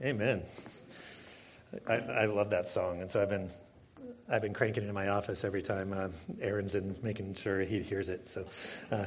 [0.00, 0.42] Amen.
[1.88, 3.50] I, I, love that song, and so I've been
[4.28, 6.08] I've been cranking it in my office every time uh,
[6.40, 8.28] Aaron's in, making sure he hears it.
[8.28, 8.46] So
[8.92, 9.04] uh,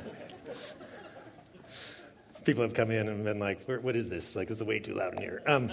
[2.44, 4.36] people have come in and been like, "What is this?
[4.36, 5.72] Like, it's way too loud in here." Um,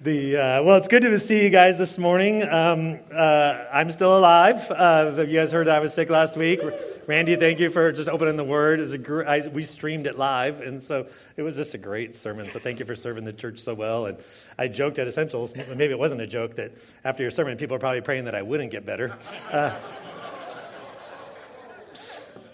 [0.00, 2.42] the uh, well, it's good to see you guys this morning.
[2.48, 4.70] Um, uh, I'm still alive.
[4.70, 6.60] Uh, you guys heard I was sick last week.
[7.08, 8.78] Randy, thank you for just opening the Word.
[8.78, 11.78] It was a gr- I, we streamed it live, and so it was just a
[11.78, 12.48] great sermon.
[12.50, 14.06] So thank you for serving the church so well.
[14.06, 14.18] And
[14.56, 16.72] I joked at Essentials, maybe it wasn't a joke, that
[17.04, 19.16] after your sermon, people are probably praying that I wouldn't get better.
[19.50, 19.74] Uh,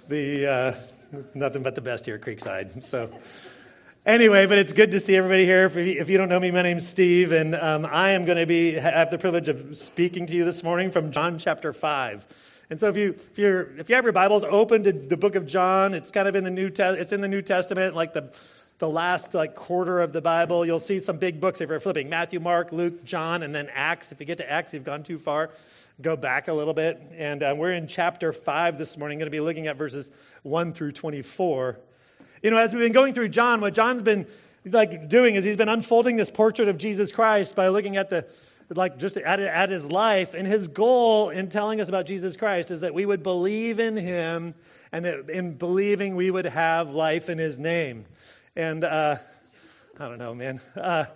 [0.08, 0.74] the uh,
[1.34, 2.84] nothing but the best here at Creekside.
[2.84, 3.10] So.
[4.06, 5.64] Anyway, but it's good to see everybody here.
[5.64, 8.72] If you, don't know me, my name's Steve, and um, I am going to be
[8.72, 12.26] have the privilege of speaking to you this morning from John chapter five.
[12.68, 15.36] And so, if you if you if you have your Bibles open to the book
[15.36, 18.12] of John, it's kind of in the New Te- it's in the New Testament, like
[18.12, 18.30] the
[18.76, 20.66] the last like quarter of the Bible.
[20.66, 24.12] You'll see some big books if you're flipping Matthew, Mark, Luke, John, and then Acts.
[24.12, 25.48] If you get to Acts, you've gone too far.
[26.02, 29.18] Go back a little bit, and uh, we're in chapter five this morning.
[29.18, 30.10] Going to be looking at verses
[30.42, 31.78] one through twenty four.
[32.44, 34.26] You know, as we've been going through John, what John's been
[34.66, 38.26] like doing is he's been unfolding this portrait of Jesus Christ by looking at the
[38.68, 40.34] like just at, at his life.
[40.34, 43.96] And his goal in telling us about jesus christ is that we would believe in
[43.96, 44.54] him
[44.92, 48.04] and that in believing we would have life in his name.
[48.54, 49.16] And uh,
[49.98, 50.60] i don't know man.
[50.76, 51.06] Uh,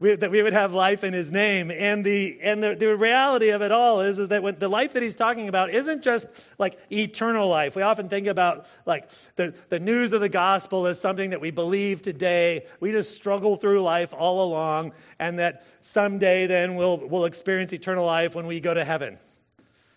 [0.00, 1.70] we, that we would have life in his name.
[1.70, 4.94] And the, and the, the reality of it all is, is that when, the life
[4.94, 6.26] that he's talking about isn't just
[6.58, 7.76] like eternal life.
[7.76, 11.50] We often think about like the, the news of the gospel as something that we
[11.50, 12.66] believe today.
[12.80, 18.06] We just struggle through life all along, and that someday then we'll, we'll experience eternal
[18.06, 19.18] life when we go to heaven.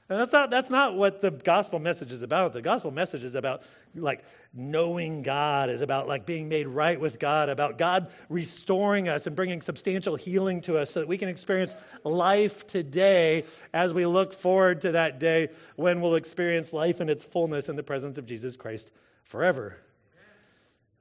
[0.09, 2.51] And that's not, that's not what the gospel message is about.
[2.51, 3.63] The gospel message is about
[3.95, 9.27] like knowing God, is about like being made right with God, about God restoring us
[9.27, 14.05] and bringing substantial healing to us so that we can experience life today as we
[14.05, 18.17] look forward to that day when we'll experience life in its fullness in the presence
[18.17, 18.91] of Jesus Christ
[19.23, 19.77] forever.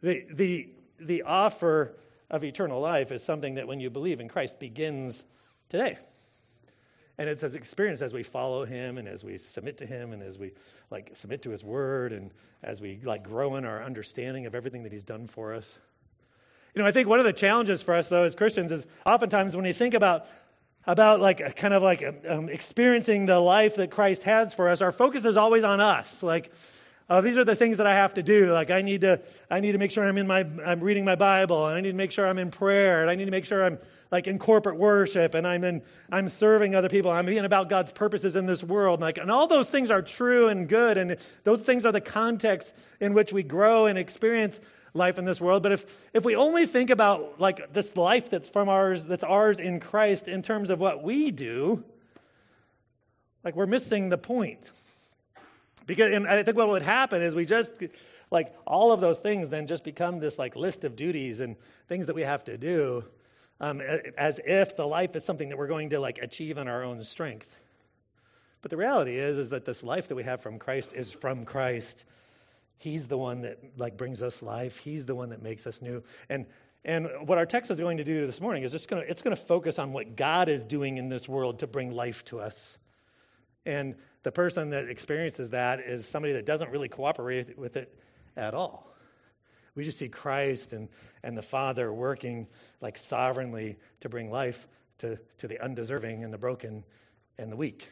[0.01, 0.69] The, the,
[1.01, 1.97] the offer
[2.31, 5.25] of eternal life is something that when you believe in Christ begins
[5.69, 5.99] today
[7.19, 10.23] and it's as experienced as we follow him and as we submit to him and
[10.23, 10.53] as we
[10.91, 12.31] like submit to his word and
[12.63, 15.79] as we like grow in our understanding of everything that he's done for us.
[16.75, 19.55] You know i think one of the challenges for us though as christians is oftentimes
[19.55, 20.27] when you think about
[20.87, 24.91] about like kind of like um, experiencing the life that christ has for us our
[24.91, 26.23] focus is always on us.
[26.23, 26.51] Like
[27.09, 28.53] uh, these are the things that I have to do.
[28.53, 29.21] Like I need to,
[29.51, 31.91] I need to make sure I'm in my, I'm reading my Bible, and I need
[31.91, 33.79] to make sure I'm in prayer, and I need to make sure I'm
[34.11, 37.11] like in corporate worship, and I'm in, I'm serving other people.
[37.11, 40.49] I'm being about God's purposes in this world, like, and all those things are true
[40.49, 44.61] and good, and those things are the context in which we grow and experience
[44.95, 45.63] life in this world.
[45.63, 49.59] But if if we only think about like this life that's from ours, that's ours
[49.59, 51.83] in Christ, in terms of what we do,
[53.45, 54.71] like we're missing the point.
[55.87, 57.75] Because, and I think what would happen is we just,
[58.31, 61.57] like, all of those things then just become this, like, list of duties and
[61.89, 63.05] things that we have to do
[63.61, 66.83] um, as if the life is something that we're going to, like, achieve in our
[66.83, 67.57] own strength.
[68.61, 71.45] But the reality is, is that this life that we have from Christ is from
[71.45, 72.05] Christ.
[72.79, 74.79] He's the one that, like, brings us life.
[74.79, 76.03] He's the one that makes us new.
[76.29, 76.47] And,
[76.85, 79.23] and what our text is going to do this morning is just going to, it's
[79.23, 82.41] going to focus on what God is doing in this world to bring life to
[82.41, 82.79] us.
[83.65, 87.97] And the person that experiences that is somebody that doesn't really cooperate with it
[88.37, 88.93] at all.
[89.75, 90.89] We just see Christ and,
[91.23, 92.47] and the Father working
[92.81, 94.69] like sovereignly to bring life
[94.99, 96.85] to, to the undeserving and the broken
[97.39, 97.89] and the weak.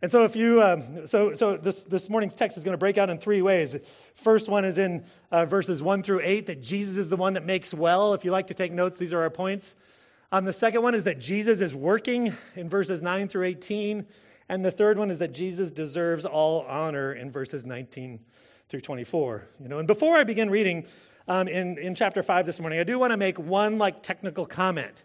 [0.00, 2.98] And so, if you, um, so, so this, this morning's text is going to break
[2.98, 3.76] out in three ways.
[4.16, 7.46] First one is in uh, verses one through eight that Jesus is the one that
[7.46, 8.12] makes well.
[8.12, 9.76] If you like to take notes, these are our points.
[10.32, 14.06] Um, the second one is that Jesus is working in verses nine through 18.
[14.48, 18.20] And the third one is that Jesus deserves all honor in verses 19
[18.68, 19.48] through 24.
[19.60, 20.86] You know, and before I begin reading
[21.28, 24.46] um, in, in chapter 5 this morning, I do want to make one like technical
[24.46, 25.04] comment.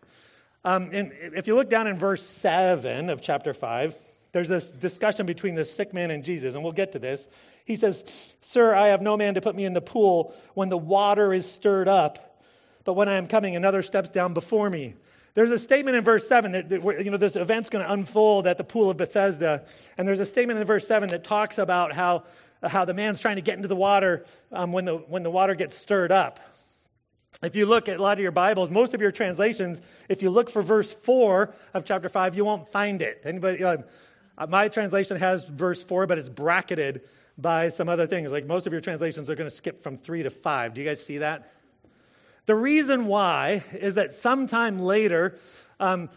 [0.66, 3.96] Um, and if you look down in verse 7 of chapter 5,
[4.32, 7.28] there's this discussion between the sick man and Jesus, and we'll get to this.
[7.66, 8.06] He says,
[8.42, 11.50] Sir, I have no man to put me in the pool when the water is
[11.50, 12.42] stirred up,
[12.84, 14.96] but when I am coming, another steps down before me.
[15.38, 18.58] There's a statement in verse 7 that, you know, this event's going to unfold at
[18.58, 19.66] the pool of Bethesda.
[19.96, 22.24] And there's a statement in verse 7 that talks about how,
[22.64, 25.54] how the man's trying to get into the water um, when, the, when the water
[25.54, 26.40] gets stirred up.
[27.44, 29.80] If you look at a lot of your Bibles, most of your translations,
[30.10, 33.22] if you look for verse 4 of chapter 5, you won't find it.
[33.24, 33.78] Anybody, uh,
[34.50, 37.02] my translation has verse 4, but it's bracketed
[37.38, 38.32] by some other things.
[38.32, 40.74] Like most of your translations are going to skip from 3 to 5.
[40.74, 41.52] Do you guys see that?
[42.48, 45.38] The reason why is that sometime later,
[45.82, 46.10] um,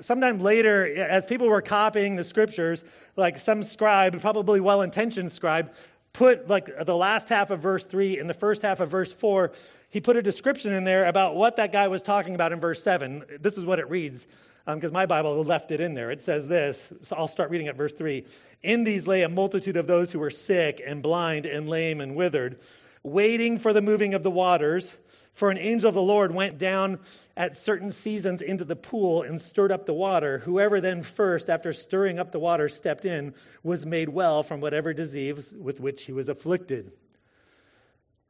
[0.00, 2.84] sometime later, as people were copying the scriptures,
[3.16, 5.72] like some scribe, probably well intentioned scribe,
[6.12, 9.52] put like the last half of verse 3 and the first half of verse 4
[9.88, 12.82] he put a description in there about what that guy was talking about in verse
[12.82, 14.26] 7 this is what it reads
[14.66, 16.10] because um, my bible left it in there.
[16.10, 18.26] It says this so i'll start reading at verse 3
[18.62, 22.14] in these lay a multitude of those who were sick and blind and lame and
[22.14, 22.58] withered
[23.02, 24.96] waiting for the moving of the waters
[25.32, 27.00] for an angel of the Lord went down
[27.36, 30.40] at certain seasons into the pool and stirred up the water.
[30.40, 34.92] Whoever then first, after stirring up the water, stepped in, was made well from whatever
[34.92, 36.92] disease with which he was afflicted.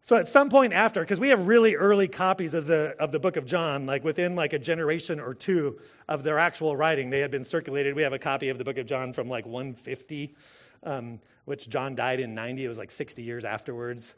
[0.05, 3.21] So at some point after, because we have really early copies of the, of the
[3.21, 5.79] book of John, like within like a generation or two
[6.09, 7.95] of their actual writing, they had been circulated.
[7.95, 10.35] We have a copy of the book of John from like 150,
[10.85, 12.65] um, which John died in 90.
[12.65, 14.15] It was like 60 years afterwards.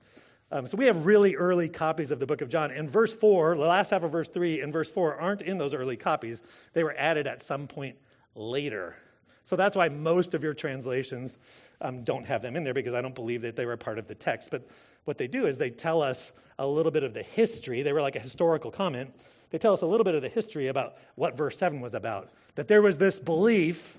[0.52, 2.70] Um, so we have really early copies of the book of John.
[2.70, 5.75] And verse 4, the last half of verse 3 and verse 4 aren't in those
[5.75, 6.43] early copies.
[6.75, 7.96] They were added at some point
[8.35, 8.96] later.
[9.44, 11.38] So that's why most of your translations
[11.81, 14.06] um, don't have them in there because I don't believe that they were part of
[14.06, 14.50] the text.
[14.50, 14.67] But
[15.05, 17.82] what they do is they tell us a little bit of the history.
[17.82, 19.14] They were like a historical comment.
[19.50, 22.31] They tell us a little bit of the history about what verse 7 was about.
[22.55, 23.99] That there was this belief,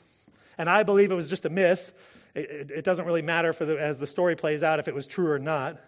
[0.57, 1.94] and I believe it was just a myth.
[2.33, 4.95] It, it, it doesn't really matter for the, as the story plays out if it
[4.95, 5.80] was true or not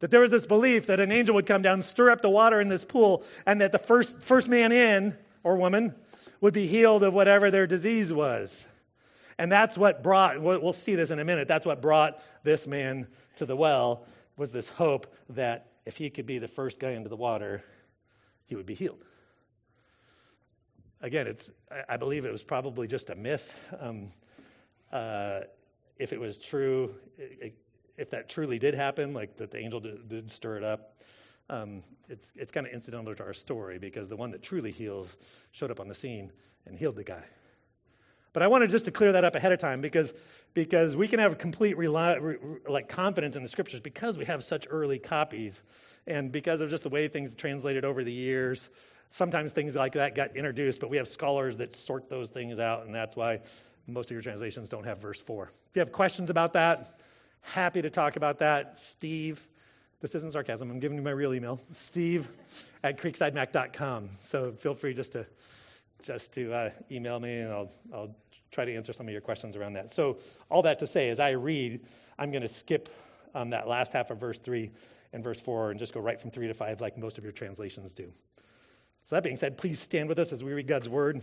[0.00, 2.60] that there was this belief that an angel would come down, stir up the water
[2.60, 5.94] in this pool, and that the first, first man in, or woman,
[6.40, 8.66] would be healed of whatever their disease was.
[9.38, 13.06] And that's what brought, we'll see this in a minute, that's what brought this man
[13.36, 14.04] to the well,
[14.36, 17.62] was this hope that if he could be the first guy into the water,
[18.46, 19.02] he would be healed.
[21.00, 21.52] Again, it's,
[21.88, 23.58] I believe it was probably just a myth.
[23.78, 24.08] Um,
[24.92, 25.40] uh,
[25.98, 27.54] if it was true, it,
[27.96, 30.96] if that truly did happen, like that the angel did, did stir it up,
[31.48, 35.16] um, it's, it's kind of incidental to our story because the one that truly heals
[35.52, 36.32] showed up on the scene
[36.66, 37.22] and healed the guy.
[38.32, 40.12] But I wanted just to clear that up ahead of time because,
[40.52, 42.36] because we can have complete rely, re,
[42.68, 45.62] like confidence in the scriptures because we have such early copies
[46.06, 48.68] and because of just the way things translated over the years.
[49.08, 52.84] Sometimes things like that got introduced, but we have scholars that sort those things out,
[52.84, 53.40] and that's why
[53.86, 55.50] most of your translations don't have verse 4.
[55.70, 56.98] If you have questions about that,
[57.52, 58.78] Happy to talk about that.
[58.78, 59.46] Steve,
[60.00, 62.28] this isn't sarcasm, I'm giving you my real email, steve
[62.82, 64.10] at creeksidemac.com.
[64.22, 65.26] So feel free just to,
[66.02, 68.16] just to uh, email me and I'll, I'll
[68.50, 69.90] try to answer some of your questions around that.
[69.90, 70.18] So,
[70.50, 71.80] all that to say, as I read,
[72.18, 72.88] I'm going to skip
[73.34, 74.70] um, that last half of verse 3
[75.12, 77.32] and verse 4 and just go right from 3 to 5 like most of your
[77.32, 78.10] translations do.
[79.04, 81.22] So, that being said, please stand with us as we read God's word.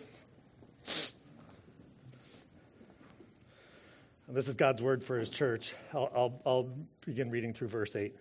[4.33, 5.75] This is God's word for his church.
[5.93, 6.69] I'll, I'll, I'll,
[7.05, 8.15] begin reading through verse 8.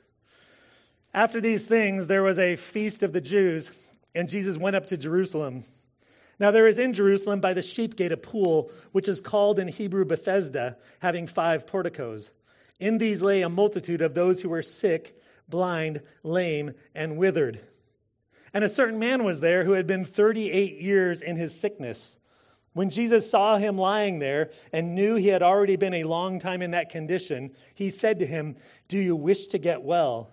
[1.15, 3.73] After these things, there was a feast of the Jews,
[4.15, 5.65] and Jesus went up to Jerusalem.
[6.39, 9.69] Now, there is in Jerusalem by the sheep gate a pool, which is called in
[9.69, 12.31] Hebrew Bethesda, having five porticos.
[12.79, 15.19] In these lay a multitude of those who were sick,
[15.49, 17.59] blind, lame, and withered.
[18.53, 22.19] And a certain man was there who had been 38 years in his sickness.
[22.75, 26.63] When Jesus saw him lying there and knew he had already been a long time
[26.63, 28.57] in that condition, he said to him,
[28.89, 30.31] Do you wish to get well?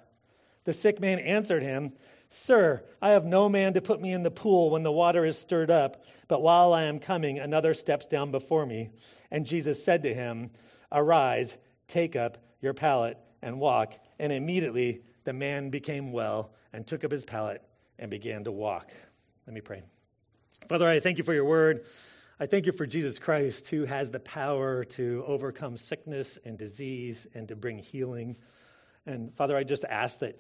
[0.64, 1.94] The sick man answered him,
[2.30, 5.38] Sir, I have no man to put me in the pool when the water is
[5.38, 8.92] stirred up, but while I am coming, another steps down before me.
[9.32, 10.52] And Jesus said to him,
[10.92, 13.96] Arise, take up your pallet, and walk.
[14.20, 17.64] And immediately the man became well and took up his pallet
[17.98, 18.92] and began to walk.
[19.48, 19.82] Let me pray.
[20.68, 21.86] Father, I thank you for your word.
[22.42, 27.28] I thank you for Jesus Christ, who has the power to overcome sickness and disease
[27.34, 28.38] and to bring healing.
[29.06, 30.40] And Father, I just ask that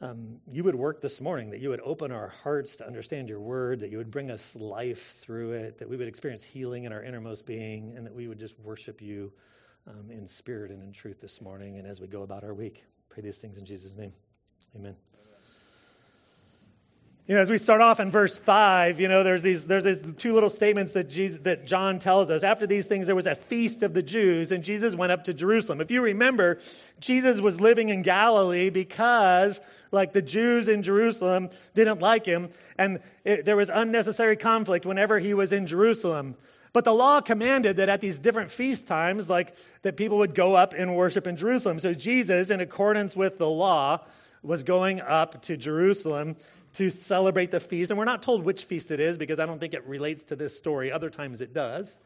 [0.00, 3.40] um, you would work this morning, that you would open our hearts to understand your
[3.40, 6.92] word, that you would bring us life through it, that we would experience healing in
[6.92, 9.32] our innermost being, and that we would just worship you
[9.88, 12.84] um, in spirit and in truth this morning and as we go about our week.
[13.08, 14.12] Pray these things in Jesus' name.
[14.76, 14.94] Amen.
[17.28, 20.02] You know, as we start off in verse 5, you know, there's these, there's these
[20.16, 22.42] two little statements that, Jesus, that John tells us.
[22.42, 25.32] After these things, there was a feast of the Jews, and Jesus went up to
[25.32, 25.80] Jerusalem.
[25.80, 26.58] If you remember,
[26.98, 29.60] Jesus was living in Galilee because,
[29.92, 35.20] like, the Jews in Jerusalem didn't like him, and it, there was unnecessary conflict whenever
[35.20, 36.34] he was in Jerusalem.
[36.72, 40.56] But the law commanded that at these different feast times, like, that people would go
[40.56, 41.78] up and worship in Jerusalem.
[41.78, 44.00] So Jesus, in accordance with the law,
[44.42, 46.36] was going up to Jerusalem
[46.74, 47.90] to celebrate the feast.
[47.90, 50.36] And we're not told which feast it is because I don't think it relates to
[50.36, 50.90] this story.
[50.90, 51.96] Other times it does.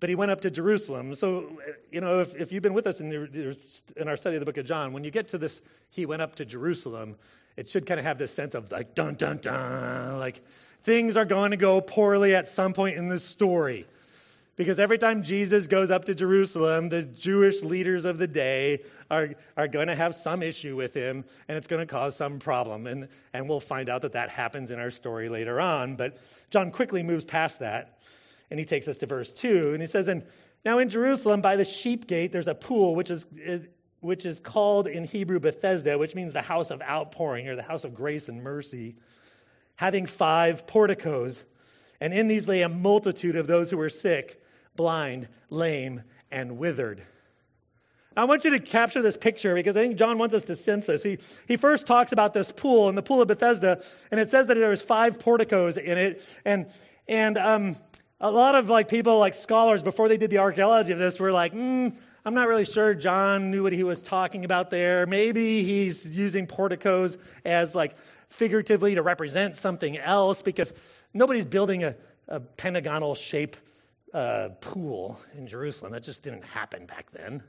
[0.00, 1.14] But he went up to Jerusalem.
[1.14, 1.58] So,
[1.90, 3.56] you know, if, if you've been with us in, the,
[3.96, 6.20] in our study of the book of John, when you get to this, he went
[6.20, 7.16] up to Jerusalem,
[7.56, 10.42] it should kind of have this sense of like, dun, dun, dun, like
[10.82, 13.86] things are going to go poorly at some point in this story.
[14.56, 19.30] Because every time Jesus goes up to Jerusalem, the Jewish leaders of the day are,
[19.56, 22.86] are going to have some issue with him, and it's going to cause some problem.
[22.86, 25.96] And, and we'll find out that that happens in our story later on.
[25.96, 26.18] But
[26.50, 27.98] John quickly moves past that,
[28.48, 30.22] and he takes us to verse 2, and he says, And
[30.64, 33.26] now in Jerusalem, by the sheep gate, there's a pool, which is,
[34.00, 37.82] which is called in Hebrew Bethesda, which means the house of outpouring, or the house
[37.82, 38.94] of grace and mercy,
[39.74, 41.42] having five porticos.
[42.00, 44.40] And in these lay a multitude of those who were sick
[44.76, 47.02] blind, lame, and withered.
[48.16, 50.86] I want you to capture this picture because I think John wants us to sense
[50.86, 51.02] this.
[51.02, 54.46] He, he first talks about this pool in the pool of Bethesda, and it says
[54.46, 56.22] that there was five porticos in it.
[56.44, 56.66] And,
[57.08, 57.76] and um,
[58.20, 61.32] a lot of like people, like scholars, before they did the archaeology of this, were
[61.32, 65.06] like, mm, I'm not really sure John knew what he was talking about there.
[65.06, 67.96] Maybe he's using porticos as like
[68.28, 70.72] figuratively to represent something else because
[71.12, 71.96] nobody's building a,
[72.28, 73.56] a pentagonal shape
[74.14, 75.92] uh, pool in Jerusalem.
[75.92, 77.42] That just didn't happen back then.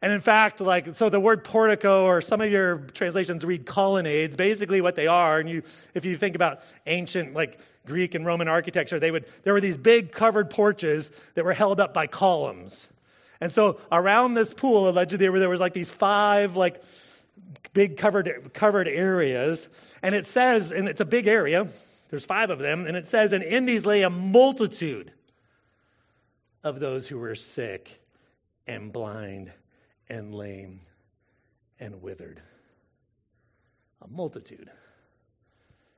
[0.00, 4.36] And in fact, like, so the word portico, or some of your translations read colonnades,
[4.36, 8.46] basically what they are, and you, if you think about ancient, like, Greek and Roman
[8.46, 12.86] architecture, they would, there were these big covered porches that were held up by columns.
[13.40, 16.82] And so around this pool, allegedly, there was like these five, like,
[17.72, 19.68] big covered, covered areas.
[20.02, 21.66] And it says, and it's a big area,
[22.10, 25.12] there's five of them, and it says, and in these lay a multitude
[26.62, 28.00] of those who were sick
[28.66, 29.52] and blind
[30.08, 30.80] and lame
[31.80, 32.40] and withered.
[34.02, 34.70] A multitude.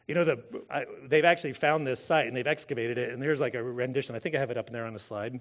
[0.06, 3.40] You know, the, I, they've actually found this site and they've excavated it, and there's
[3.40, 4.14] like a rendition.
[4.14, 5.40] I think I have it up there on the slide.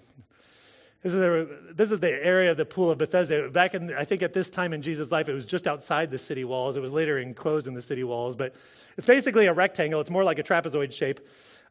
[1.02, 3.50] This is, a, this is the area of the pool of Bethesda.
[3.50, 6.18] Back in, I think at this time in Jesus' life, it was just outside the
[6.18, 6.76] city walls.
[6.76, 8.54] It was later enclosed in the city walls, but
[8.98, 10.02] it's basically a rectangle.
[10.02, 11.22] It's more like a trapezoid shape.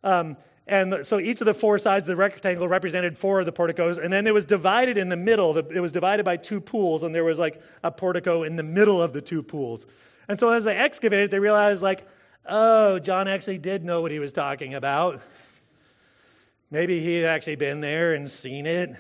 [0.03, 3.53] Um, and so each of the four sides of the rectangle represented four of the
[3.53, 3.97] porticos.
[3.97, 5.57] And then it was divided in the middle.
[5.57, 9.01] It was divided by two pools, and there was like a portico in the middle
[9.01, 9.87] of the two pools.
[10.29, 12.07] And so as they excavated, they realized, like,
[12.45, 15.23] oh, John actually did know what he was talking about.
[16.71, 18.95] Maybe he had actually been there and seen it.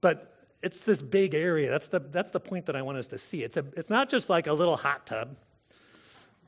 [0.00, 0.32] But
[0.62, 1.68] it's this big area.
[1.68, 3.42] That's the, that's the point that I want us to see.
[3.42, 5.36] It's, a, it's not just like a little hot tub.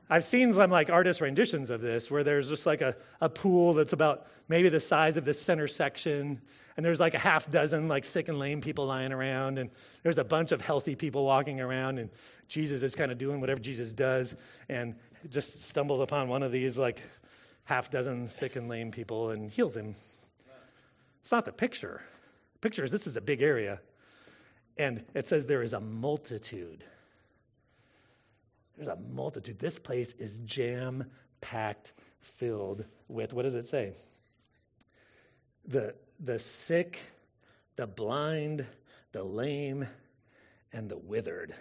[0.09, 3.75] I've seen some like artist renditions of this where there's just like a, a pool
[3.75, 6.41] that's about maybe the size of the center section,
[6.77, 9.71] and there's like a half dozen like sick and lame people lying around, and
[10.05, 12.11] there's a bunch of healthy people walking around, and
[12.47, 14.37] Jesus is kind of doing whatever Jesus does,
[14.69, 14.95] and
[15.29, 17.03] just stumbles upon one of these like
[17.65, 19.97] half dozen sick and lame people and heals him.
[21.21, 22.03] It's not the picture.
[22.55, 23.81] The picture is this is a big area,
[24.77, 26.85] and it says there is a multitude.
[28.77, 29.59] There's a multitude.
[29.59, 31.05] This place is jam
[31.41, 33.95] packed, filled with, what does it say?
[35.67, 36.99] The, the sick,
[37.77, 38.67] the blind,
[39.13, 39.87] the lame,
[40.73, 41.55] and the withered.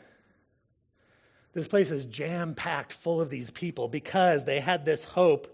[1.53, 5.47] This place is jam packed full of these people because they had this hope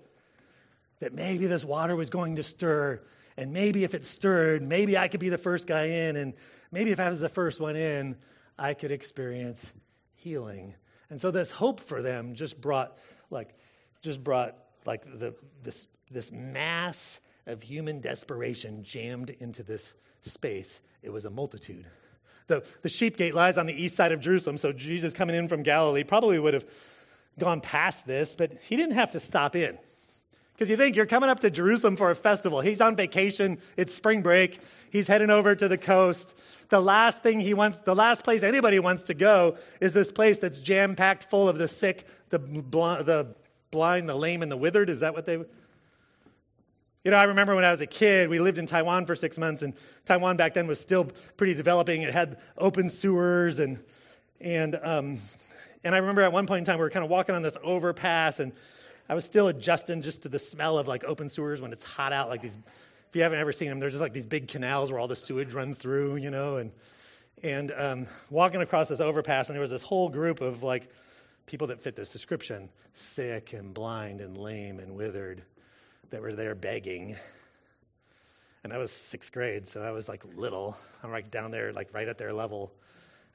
[0.99, 3.01] that maybe this water was going to stir.
[3.37, 6.15] And maybe if it stirred, maybe I could be the first guy in.
[6.15, 6.33] And
[6.71, 8.15] maybe if I was the first one in,
[8.57, 9.71] I could experience
[10.15, 10.73] healing.
[11.11, 12.97] And so this hope for them just brought
[13.29, 13.49] like
[14.01, 20.81] just brought like the this this mass of human desperation jammed into this space.
[21.03, 21.85] It was a multitude.
[22.47, 25.47] The, the sheep gate lies on the east side of Jerusalem, so Jesus coming in
[25.47, 26.65] from Galilee probably would have
[27.39, 29.77] gone past this, but he didn't have to stop in.
[30.53, 32.61] Because you think you're coming up to Jerusalem for a festival.
[32.61, 33.57] He's on vacation.
[33.77, 34.59] It's spring break.
[34.91, 36.37] He's heading over to the coast.
[36.69, 40.37] The last thing he wants, the last place anybody wants to go is this place
[40.37, 43.33] that's jam packed full of the sick, the, bl- the
[43.71, 44.89] blind, the lame, and the withered.
[44.89, 45.43] Is that what they.
[47.03, 49.39] You know, I remember when I was a kid, we lived in Taiwan for six
[49.39, 49.73] months, and
[50.05, 51.05] Taiwan back then was still
[51.35, 52.03] pretty developing.
[52.03, 53.79] It had open sewers, and,
[54.39, 55.19] and, um,
[55.83, 57.57] and I remember at one point in time, we were kind of walking on this
[57.63, 58.51] overpass, and
[59.11, 62.13] I was still adjusting just to the smell of like open sewers when it's hot
[62.13, 62.29] out.
[62.29, 62.55] Like these,
[63.09, 65.17] if you haven't ever seen them, they're just like these big canals where all the
[65.17, 66.71] sewage runs through, you know, and
[67.43, 70.89] and um, walking across this overpass, and there was this whole group of like
[71.45, 75.43] people that fit this description: sick and blind and lame and withered,
[76.11, 77.17] that were there begging.
[78.63, 80.77] And I was sixth grade, so I was like little.
[81.03, 82.71] I'm like down there, like right at their level.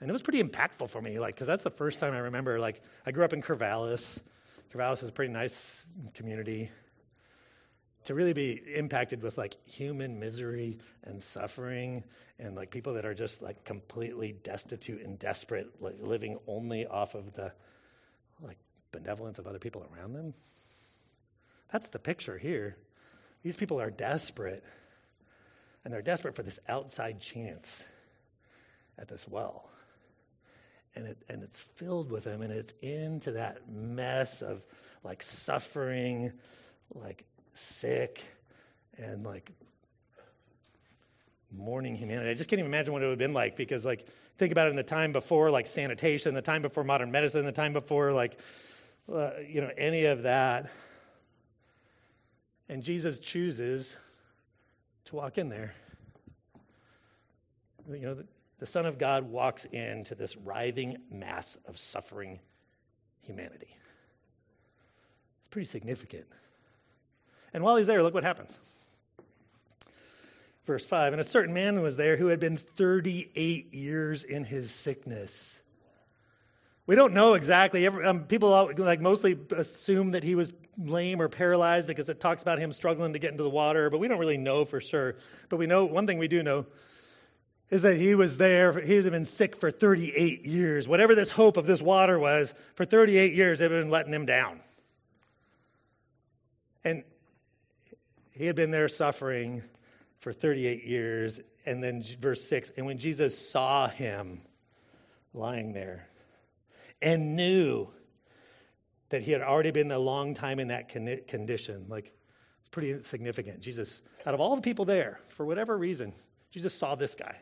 [0.01, 2.59] And it was pretty impactful for me, like, because that's the first time I remember,
[2.59, 4.19] like, I grew up in Corvallis.
[4.73, 6.71] Corvallis is a pretty nice community.
[8.05, 12.05] To really be impacted with like human misery and suffering
[12.39, 17.15] and like people that are just like completely destitute and desperate, like living only off
[17.15, 17.53] of the
[18.41, 18.59] like
[18.93, 20.35] benevolence of other people around them.
[21.73, 22.77] That's the picture here.
[23.43, 24.65] These people are desperate,
[25.85, 27.85] and they're desperate for this outside chance
[28.99, 29.69] at this well.
[30.97, 34.65] And, it, and it's filled with them, and it's into that mess of
[35.05, 36.33] like suffering,
[36.95, 38.25] like sick,
[38.97, 39.53] and like
[41.55, 42.31] mourning humanity.
[42.31, 44.07] I just can't even imagine what it would have been like because, like,
[44.39, 47.53] think about it in the time before, like, sanitation, the time before modern medicine, the
[47.53, 48.39] time before, like,
[49.13, 50.71] uh, you know, any of that.
[52.69, 53.95] And Jesus chooses
[55.07, 55.75] to walk in there.
[57.89, 58.17] You know,
[58.59, 62.41] the, Son of God walks into this writhing mass of suffering
[63.21, 63.77] humanity.
[65.41, 66.27] It's pretty significant.
[67.53, 68.59] And while he's there, look what happens.
[70.67, 74.71] Verse 5 And a certain man was there who had been 38 years in his
[74.71, 75.61] sickness.
[76.87, 77.87] We don't know exactly.
[77.87, 82.59] Um, people like mostly assume that he was lame or paralyzed because it talks about
[82.59, 85.17] him struggling to get into the water, but we don't really know for sure.
[85.49, 86.67] But we know one thing we do know
[87.71, 88.81] is that he was there.
[88.81, 90.87] He had been sick for 38 years.
[90.87, 94.27] Whatever this hope of this water was, for 38 years, it had been letting him
[94.27, 94.61] down.
[96.85, 97.03] And
[98.33, 99.63] he had been there suffering
[100.21, 101.41] for 38 years.
[101.65, 104.43] And then verse 6 and when Jesus saw him
[105.35, 106.09] lying there
[107.03, 107.89] and knew
[109.09, 112.13] that he had already been a long time in that condition, like
[112.61, 113.61] it's pretty significant.
[113.61, 116.13] Jesus, out of all the people there, for whatever reason,
[116.51, 117.37] Jesus saw this guy.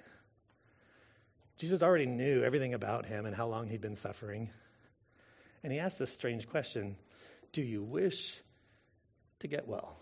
[1.58, 4.50] Jesus already knew everything about him and how long he'd been suffering.
[5.62, 6.96] And he asked this strange question
[7.52, 8.40] Do you wish
[9.40, 9.96] to get well?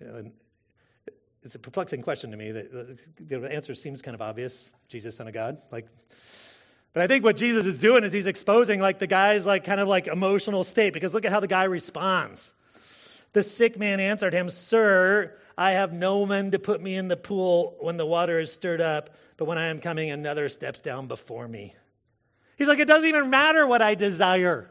[0.00, 0.30] You know,
[1.42, 2.50] it's a perplexing question to me.
[2.50, 5.58] That the answer seems kind of obvious: Jesus, Son of God.
[5.70, 5.86] Like,
[6.92, 9.80] but I think what Jesus is doing is he's exposing like the guy's like kind
[9.80, 12.52] of like emotional state because look at how the guy responds.
[13.32, 17.16] The sick man answered him, Sir, I have no man to put me in the
[17.16, 21.06] pool when the water is stirred up, but when I am coming, another steps down
[21.06, 21.74] before me.
[22.56, 24.70] He's like, It doesn't even matter what I desire.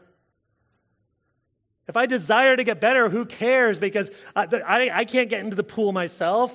[1.86, 3.78] If I desire to get better, who cares?
[3.78, 6.50] Because I, I, I, can't get into the pool myself.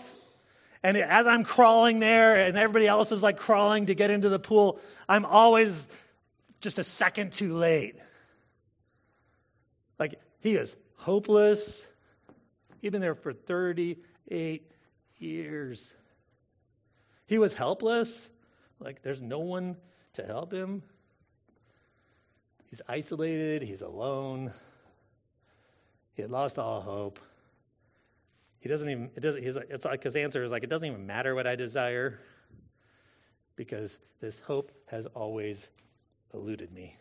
[0.82, 4.39] And as I'm crawling there and everybody else is like crawling to get into the
[4.39, 5.88] pool, I'm always
[6.62, 7.96] just a second too late.
[10.00, 11.86] Like he is hopeless.
[12.82, 13.34] He'd been there for
[14.30, 14.72] 38
[15.18, 15.96] years.
[17.26, 18.30] He was helpless.
[18.80, 19.78] Like there's no one
[20.13, 20.84] to help him.
[22.70, 24.54] He's isolated, he's alone.
[26.13, 27.20] He had lost all hope.
[28.60, 31.08] He doesn't even, it doesn't, he's, it's like his answer is like, it doesn't even
[31.08, 32.20] matter what I desire
[33.56, 35.70] because this hope has always
[36.34, 36.96] eluded me.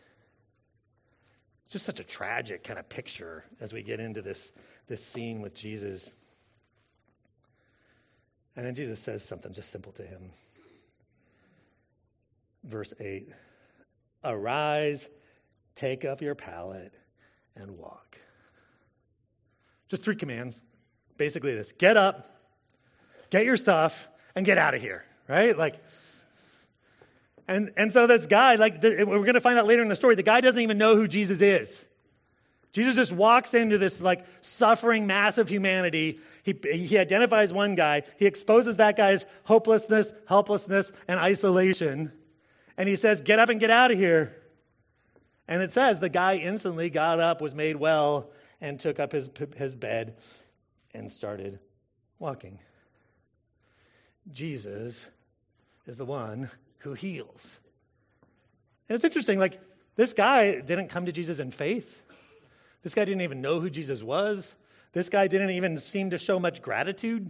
[1.69, 4.51] Just such a tragic kind of picture as we get into this,
[4.87, 6.11] this scene with Jesus.
[8.59, 10.31] And then Jesus says something just simple to him.
[12.65, 13.29] Verse 8
[14.21, 15.07] Arise,
[15.75, 16.91] take up your pallet,
[17.55, 18.19] and walk.
[19.87, 20.61] Just three commands.
[21.15, 22.37] Basically, this get up,
[23.29, 25.57] get your stuff, and get out of here, right?
[25.57, 25.81] Like,
[27.47, 29.95] and, and so this guy, like, the, we're going to find out later in the
[29.95, 31.85] story, the guy doesn't even know who Jesus is.
[32.71, 36.19] Jesus just walks into this like suffering mass of humanity.
[36.43, 38.03] He, he identifies one guy.
[38.17, 42.11] He exposes that guy's hopelessness, helplessness, and isolation.
[42.77, 44.35] And he says, Get up and get out of here.
[45.47, 48.29] And it says the guy instantly got up, was made well,
[48.61, 50.15] and took up his, his bed
[50.93, 51.59] and started
[52.19, 52.59] walking.
[54.31, 55.07] Jesus
[55.87, 57.59] is the one who heals.
[58.87, 59.59] And it's interesting, like,
[59.95, 62.03] this guy didn't come to Jesus in faith.
[62.83, 64.55] This guy didn't even know who Jesus was.
[64.93, 67.29] This guy didn't even seem to show much gratitude.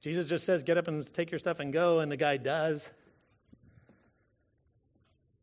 [0.00, 2.90] Jesus just says, Get up and take your stuff and go, and the guy does.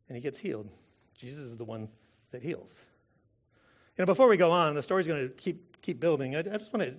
[0.08, 0.70] And he gets healed.
[1.16, 1.88] Jesus is the one
[2.32, 2.84] that heals.
[3.98, 6.36] You know, before we go on, the story's going to keep keep building.
[6.36, 6.96] I, I just want to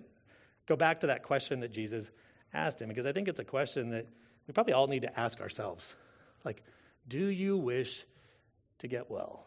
[0.66, 2.10] go back to that question that Jesus
[2.52, 4.06] asked him because I think it's a question that
[4.46, 5.94] we probably all need to ask ourselves.
[6.44, 6.62] Like,
[7.08, 8.04] do you wish
[8.78, 9.44] to get well?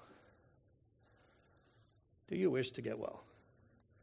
[2.28, 3.24] Do you wish to get well?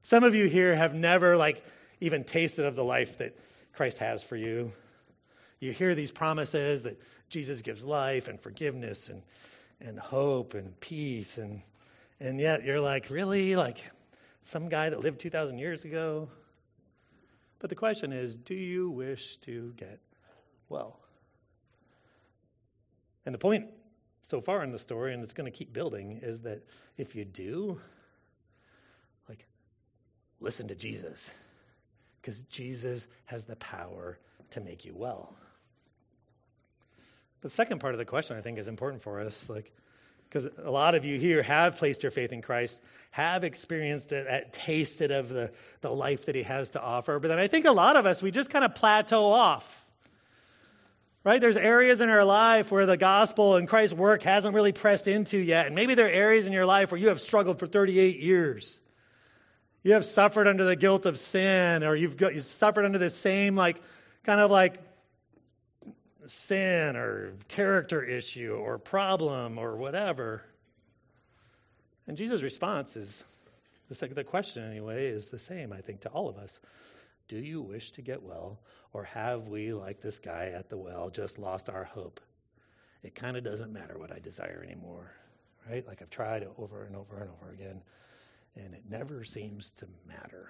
[0.03, 1.65] Some of you here have never like
[2.01, 3.37] even tasted of the life that
[3.73, 4.73] Christ has for you.
[5.59, 9.23] You hear these promises that Jesus gives life and forgiveness and,
[9.81, 11.63] and hope and peace and
[12.21, 13.57] and yet you're like, really?
[13.57, 13.83] Like
[14.43, 16.29] some guy that lived 2,000 years ago?
[17.59, 20.01] But the question is do you wish to get
[20.69, 21.01] well?
[23.25, 23.67] And the point
[24.23, 26.63] so far in the story, and it's going to keep building, is that
[26.97, 27.81] if you do,
[30.41, 31.31] listen to Jesus,
[32.21, 34.19] because Jesus has the power
[34.51, 35.35] to make you well.
[37.43, 39.73] The second part of the question I think is important for us, like,
[40.29, 44.53] because a lot of you here have placed your faith in Christ, have experienced it,
[44.53, 45.51] tasted of the,
[45.81, 47.19] the life that he has to offer.
[47.19, 49.85] But then I think a lot of us, we just kind of plateau off.
[51.25, 51.41] Right?
[51.41, 55.37] There's areas in our life where the gospel and Christ's work hasn't really pressed into
[55.37, 55.67] yet.
[55.67, 58.81] And maybe there are areas in your life where you have struggled for 38 years.
[59.83, 63.11] You have suffered under the guilt of sin, or you've, got, you've suffered under the
[63.11, 63.81] same, like,
[64.23, 64.79] kind of like
[66.27, 70.45] sin or character issue or problem or whatever.
[72.07, 73.25] And Jesus' response is
[73.89, 76.61] the, question, anyway, is the same, I think, to all of us.
[77.29, 78.59] Do you wish to get well,
[78.93, 82.21] or have we, like this guy at the well, just lost our hope?
[83.03, 85.13] It kind of doesn't matter what I desire anymore,
[85.69, 85.87] right?
[85.87, 87.81] Like I've tried it over and over and over again,
[88.57, 90.49] and it never seems to matter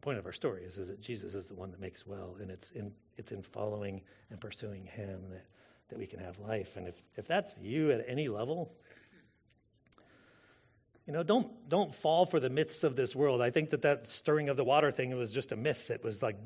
[0.00, 2.36] The point of our story is, is that Jesus is the one that makes well,
[2.40, 5.44] and it's in, it's in following and pursuing him that,
[5.90, 6.78] that we can have life.
[6.78, 8.72] And if, if that's you at any level,
[11.06, 13.42] you know, don't, don't fall for the myths of this world.
[13.42, 16.22] I think that that stirring of the water thing was just a myth that was
[16.22, 16.38] like,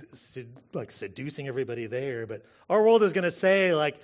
[0.73, 2.27] like seducing everybody there.
[2.27, 4.01] But our world is going to say, like,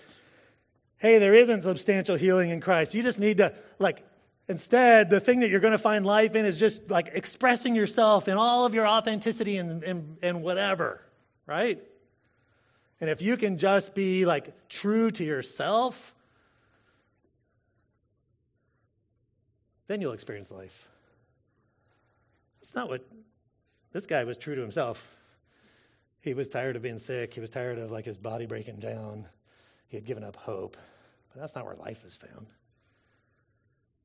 [0.98, 2.94] hey, there isn't substantial healing in Christ.
[2.94, 4.04] You just need to, like,
[4.50, 8.26] Instead, the thing that you're going to find life in is just like expressing yourself
[8.26, 11.00] in all of your authenticity and, and, and whatever,
[11.46, 11.80] right?
[13.00, 16.16] And if you can just be like true to yourself,
[19.86, 20.88] then you'll experience life.
[22.60, 23.06] That's not what
[23.92, 25.08] this guy was true to himself.
[26.22, 27.34] He was tired of being sick.
[27.34, 29.28] He was tired of like his body breaking down.
[29.86, 30.76] He had given up hope.
[31.32, 32.48] But that's not where life is found.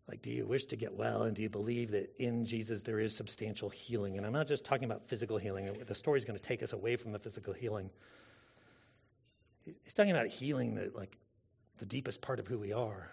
[0.07, 1.23] Like, do you wish to get well?
[1.23, 4.17] And do you believe that in Jesus there is substantial healing?
[4.17, 5.75] And I'm not just talking about physical healing.
[5.85, 7.89] The story is going to take us away from the physical healing.
[9.83, 11.17] He's talking about healing the, like,
[11.79, 13.09] the deepest part of who we are.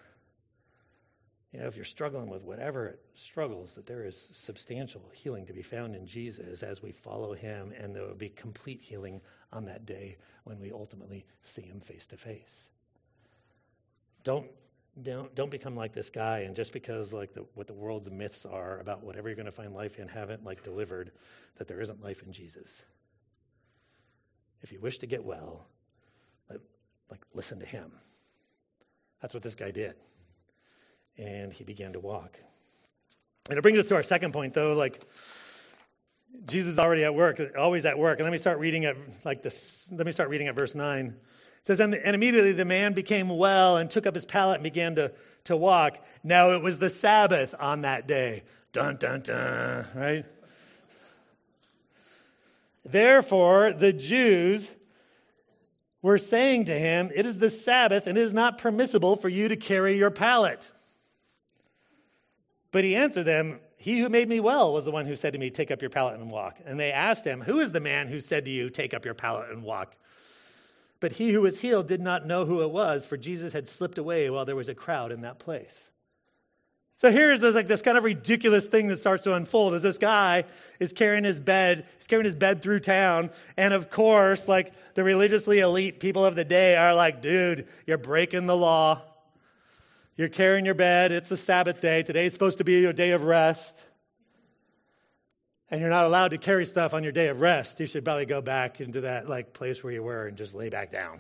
[1.53, 5.63] You know, if you're struggling with whatever struggles, that there is substantial healing to be
[5.63, 9.21] found in Jesus as we follow him, and there will be complete healing
[9.53, 12.71] on that day when we ultimately see him face to face.
[14.25, 14.47] Don't
[15.01, 18.45] don't don't become like this guy and just because like the, what the world's myths
[18.45, 21.13] are about whatever you're going to find life in haven't like delivered
[21.57, 22.83] that there isn't life in jesus.
[24.61, 25.67] If you wish to get well
[26.51, 26.61] like,
[27.11, 27.93] like listen to him.
[29.23, 29.95] That's what this guy did.
[31.17, 32.39] And he began to walk.
[33.49, 35.03] And it brings us to our second point though like
[36.45, 38.19] jesus is already at work always at work.
[38.19, 41.07] And let me start reading at like this let me start reading at verse 9
[41.07, 41.15] it
[41.63, 44.97] says, and, and immediately the man became well and took up his pallet and began
[44.97, 45.13] to,
[45.45, 45.99] to walk.
[46.25, 48.43] Now it was the Sabbath on that day.
[48.73, 50.25] Dun, dun, dun, right?
[52.85, 54.73] Therefore, the Jews
[56.01, 59.49] were saying to him, It is the Sabbath, and it is not permissible for you
[59.49, 60.73] to carry your pallet.
[62.73, 65.39] But he answered them, He who made me well was the one who said to
[65.39, 66.59] me, Take up your pallet and walk.
[66.65, 69.15] And they asked him, Who is the man who said to you, Take up your
[69.15, 69.95] pallet and walk?
[71.03, 73.99] But he who was healed did not know who it was, for Jesus had slipped
[73.99, 75.91] away while there was a crowd in that place.
[76.99, 79.99] So here's this like this kind of ridiculous thing that starts to unfold as this
[79.99, 80.45] guy
[80.79, 85.03] is carrying his bed, he's carrying his bed through town, and of course, like the
[85.03, 89.03] religiously elite people of the day are like, dude, you're breaking the law.
[90.17, 91.11] You're carrying your bed.
[91.11, 92.05] It's the Sabbath day.
[92.05, 93.87] Today's supposed to be your day of rest
[95.73, 98.27] and you're not allowed to carry stuff on your day of rest, you should probably
[98.27, 101.19] go back into that like place where you were and just lay back down.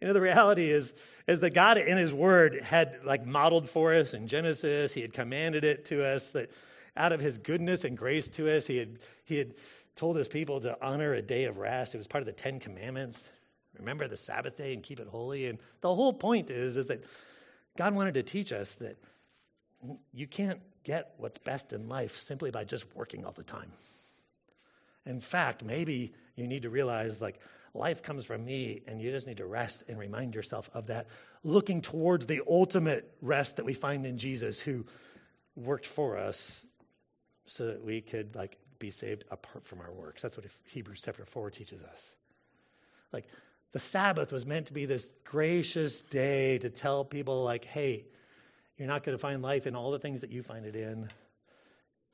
[0.00, 0.92] you know, the reality is,
[1.28, 4.92] is that God in His Word had like modeled for us in Genesis.
[4.92, 6.50] He had commanded it to us that
[6.96, 9.54] out of His goodness and grace to us, He had He had
[9.94, 11.94] told His people to honor a day of rest.
[11.94, 13.30] It was part of the Ten Commandments.
[13.78, 15.46] Remember the Sabbath day and keep it holy.
[15.46, 17.04] And the whole point is, is that
[17.78, 18.96] God wanted to teach us that
[20.12, 23.72] you can't get what's best in life simply by just working all the time.
[25.04, 27.40] In fact, maybe you need to realize like
[27.74, 31.06] life comes from me and you just need to rest and remind yourself of that,
[31.44, 34.84] looking towards the ultimate rest that we find in Jesus who
[35.54, 36.64] worked for us
[37.46, 40.22] so that we could like be saved apart from our works.
[40.22, 42.16] That's what Hebrews chapter 4 teaches us.
[43.12, 43.26] Like
[43.72, 48.04] the Sabbath was meant to be this gracious day to tell people like, hey,
[48.76, 51.08] you're not going to find life in all the things that you find it in.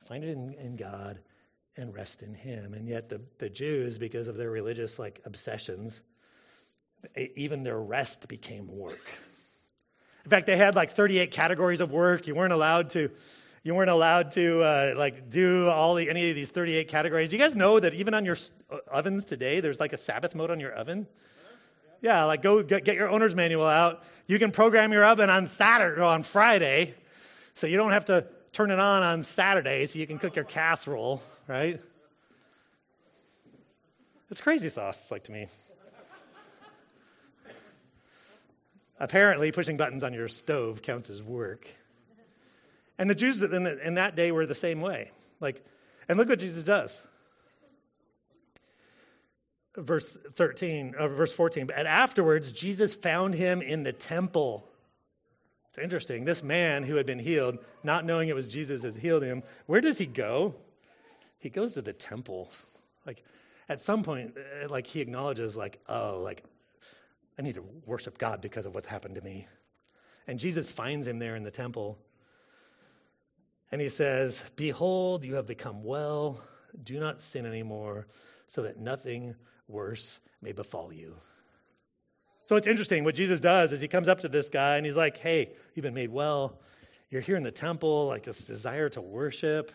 [0.05, 1.19] Find it in, in God
[1.77, 2.73] and rest in him.
[2.73, 6.01] And yet the, the Jews, because of their religious like obsessions,
[7.15, 9.19] even their rest became work.
[10.23, 12.27] In fact, they had like 38 categories of work.
[12.27, 13.11] You weren't allowed to
[13.65, 17.31] you weren't allowed to uh, like do all the, any of these 38 categories.
[17.31, 18.35] You guys know that even on your
[18.69, 21.07] uh, ovens today, there's like a Sabbath mode on your oven?
[22.03, 24.03] Yeah, like go get, get your owner's manual out.
[24.27, 26.95] You can program your oven on Saturday on Friday,
[27.53, 30.43] so you don't have to turn it on on Saturday, so you can cook your
[30.43, 31.81] casserole, right?
[34.29, 35.47] It's crazy sauce, it's like to me.
[38.99, 41.67] Apparently, pushing buttons on your stove counts as work.
[42.97, 45.11] And the Jews in that day were the same way.
[45.39, 45.63] Like,
[46.09, 47.01] and look what Jesus does.
[49.75, 51.69] Verse 13, or uh, verse 14.
[51.75, 54.67] And afterwards, Jesus found him in the temple.
[55.69, 56.25] It's interesting.
[56.25, 59.81] This man who had been healed, not knowing it was Jesus has healed him, where
[59.81, 60.53] does he go?
[61.39, 62.51] He goes to the temple.
[63.07, 63.23] Like,
[63.67, 66.43] at some point, uh, like, he acknowledges, like, oh, like,
[67.39, 69.47] I need to worship God because of what's happened to me.
[70.27, 71.97] And Jesus finds him there in the temple.
[73.71, 76.39] And he says, Behold, you have become well.
[76.83, 78.05] Do not sin anymore,
[78.47, 79.35] so that nothing
[79.73, 81.15] worse may befall you.
[82.45, 83.03] So it's interesting.
[83.03, 85.83] What Jesus does is he comes up to this guy and he's like, Hey, you've
[85.83, 86.59] been made well.
[87.09, 89.71] You're here in the temple, like this desire to worship.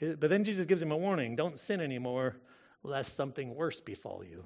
[0.00, 2.36] But then Jesus gives him a warning don't sin anymore,
[2.82, 4.44] lest something worse befall you.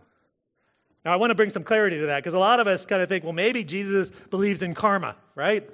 [1.04, 3.00] Now, I want to bring some clarity to that because a lot of us kind
[3.00, 5.68] of think, well, maybe Jesus believes in karma, right?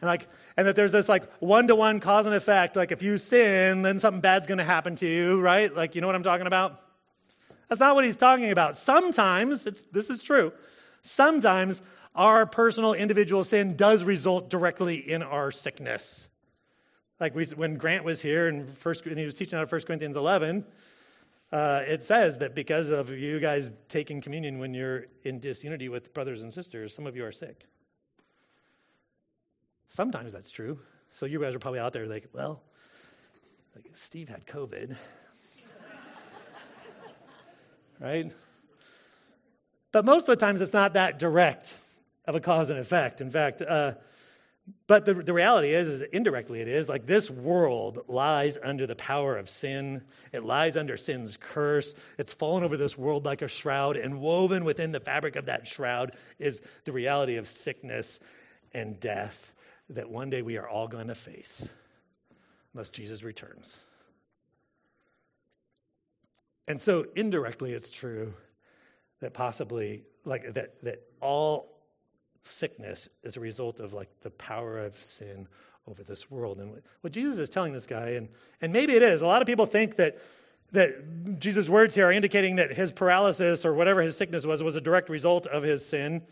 [0.00, 2.74] And like, and that there's this like one to one cause and effect.
[2.76, 5.74] Like, if you sin, then something bad's going to happen to you, right?
[5.74, 6.80] Like, you know what I'm talking about?
[7.72, 8.76] That's not what he's talking about.
[8.76, 10.52] Sometimes, this is true,
[11.00, 11.80] sometimes
[12.14, 16.28] our personal individual sin does result directly in our sickness.
[17.18, 19.80] Like we, when Grant was here and, first, and he was teaching out of 1
[19.86, 20.66] Corinthians 11,
[21.50, 26.12] uh, it says that because of you guys taking communion when you're in disunity with
[26.12, 27.64] brothers and sisters, some of you are sick.
[29.88, 30.78] Sometimes that's true.
[31.08, 32.60] So you guys are probably out there like, well,
[33.74, 34.94] like Steve had COVID.
[38.02, 38.32] Right?
[39.92, 41.76] But most of the times it's not that direct
[42.26, 43.20] of a cause and effect.
[43.20, 43.92] In fact, uh,
[44.86, 48.94] but the, the reality is, is indirectly it is like this world lies under the
[48.94, 50.02] power of sin.
[50.32, 51.94] It lies under sin's curse.
[52.18, 55.66] It's fallen over this world like a shroud, and woven within the fabric of that
[55.66, 58.20] shroud is the reality of sickness
[58.72, 59.52] and death
[59.90, 61.68] that one day we are all going to face
[62.72, 63.78] unless Jesus returns.
[66.68, 68.34] And so indirectly it's true
[69.20, 71.72] that possibly like that that all
[72.42, 75.48] sickness is a result of like the power of sin
[75.86, 76.58] over this world.
[76.58, 78.28] And what Jesus is telling this guy, and,
[78.60, 80.18] and maybe it is, a lot of people think that
[80.72, 84.74] that Jesus' words here are indicating that his paralysis or whatever his sickness was was
[84.74, 86.22] a direct result of his sin.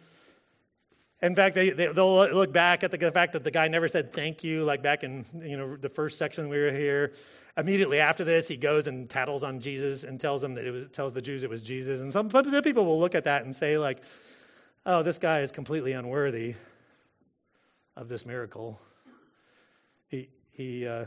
[1.23, 4.13] In fact, they, they, will look back at the, fact that the guy never said
[4.13, 7.13] thank you, like back in you know the first section we were here.
[7.57, 10.85] Immediately after this, he goes and tattles on Jesus and tells them that it was,
[10.93, 12.01] tells the Jews it was Jesus.
[12.01, 13.99] And some, some people will look at that and say like,
[14.87, 16.55] "Oh, this guy is completely unworthy
[17.97, 18.81] of this miracle."
[20.09, 20.87] He he.
[20.87, 21.05] Uh,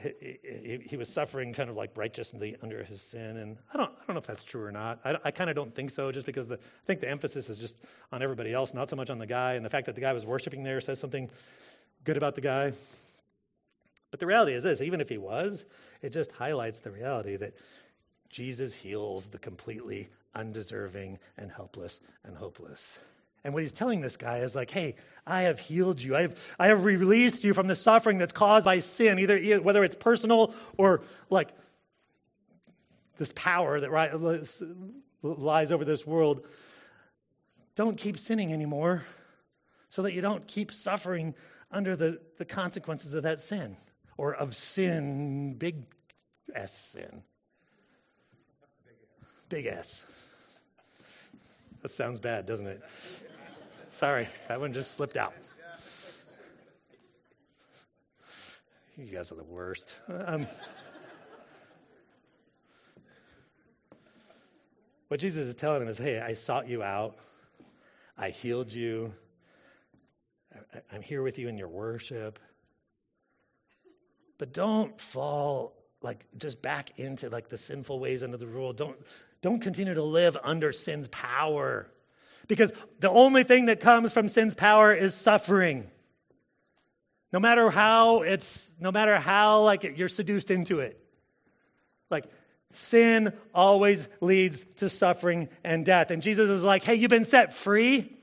[0.00, 3.36] he, he, was suffering kind of like righteously under his sin.
[3.36, 5.00] And I don't, I don't know if that's true or not.
[5.04, 7.58] I, I kind of don't think so, just because the, I think the emphasis is
[7.58, 7.76] just
[8.12, 9.54] on everybody else, not so much on the guy.
[9.54, 11.30] And the fact that the guy was worshiping there says something
[12.04, 12.72] good about the guy.
[14.10, 15.64] But the reality is this even if he was,
[16.02, 17.54] it just highlights the reality that
[18.30, 22.98] Jesus heals the completely undeserving and helpless and hopeless.
[23.44, 24.94] And what he's telling this guy is like, hey,
[25.26, 26.16] I have healed you.
[26.16, 29.84] I have, I have released you from the suffering that's caused by sin, either whether
[29.84, 31.50] it's personal or like
[33.18, 33.90] this power that
[35.22, 36.46] lies over this world.
[37.76, 39.04] Don't keep sinning anymore
[39.90, 41.34] so that you don't keep suffering
[41.70, 43.76] under the, the consequences of that sin
[44.16, 45.84] or of sin, big
[46.54, 47.22] S sin.
[49.48, 50.04] Big S.
[51.82, 52.82] That sounds bad, doesn't it?
[53.94, 55.34] Sorry, that one just slipped out.
[58.96, 59.94] You guys are the worst.
[60.08, 60.48] Um,
[65.06, 67.14] what Jesus is telling him is hey, I sought you out,
[68.18, 69.12] I healed you,
[70.92, 72.40] I'm here with you in your worship.
[74.38, 78.72] But don't fall like just back into like the sinful ways under the rule.
[78.72, 78.96] Don't
[79.40, 81.86] don't continue to live under sin's power.
[82.48, 85.90] Because the only thing that comes from sin's power is suffering.
[87.32, 91.00] No matter how it's, no matter how like you're seduced into it.
[92.10, 92.26] Like
[92.72, 96.10] sin always leads to suffering and death.
[96.10, 98.14] And Jesus is like, hey, you've been set free.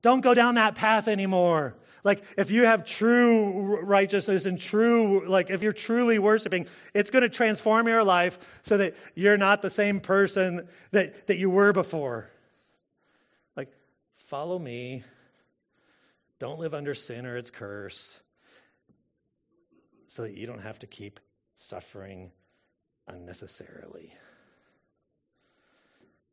[0.00, 1.76] Don't go down that path anymore.
[2.04, 7.22] Like, if you have true righteousness and true, like, if you're truly worshiping, it's going
[7.22, 11.72] to transform your life so that you're not the same person that, that you were
[11.72, 12.28] before.
[14.32, 15.04] Follow me.
[16.38, 18.18] Don't live under sin or its curse
[20.08, 21.20] so that you don't have to keep
[21.54, 22.30] suffering
[23.06, 24.14] unnecessarily.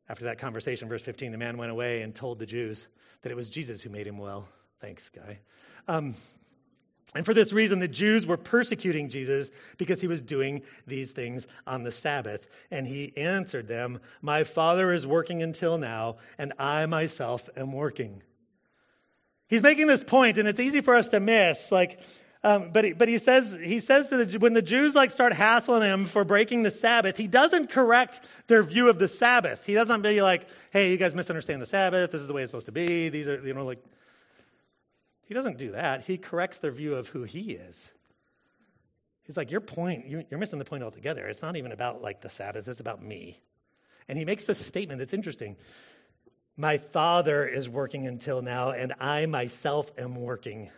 [0.08, 2.88] After that conversation, verse 15, the man went away and told the Jews
[3.20, 4.48] that it was Jesus who made him well.
[4.80, 5.40] Thanks, guy.
[5.86, 6.14] Um,
[7.14, 11.46] and for this reason, the Jews were persecuting Jesus because he was doing these things
[11.66, 12.46] on the Sabbath.
[12.70, 18.22] And he answered them, My Father is working until now, and I myself am working.
[19.48, 21.72] He's making this point, and it's easy for us to miss.
[21.72, 21.98] Like,
[22.44, 25.32] um, but, he, but he says, he says to the, when the Jews like start
[25.32, 29.66] hassling him for breaking the Sabbath, he doesn't correct their view of the Sabbath.
[29.66, 32.12] He doesn't be like, hey, you guys misunderstand the Sabbath.
[32.12, 33.08] This is the way it's supposed to be.
[33.08, 33.82] These are, you know, like,
[35.30, 36.06] he doesn't do that.
[36.06, 37.92] He corrects their view of who he is.
[39.22, 41.28] He's like, your point, you're missing the point altogether.
[41.28, 43.38] It's not even about like the Sabbath, it's about me.
[44.08, 45.56] And he makes this statement that's interesting.
[46.56, 50.68] My father is working until now, and I myself am working.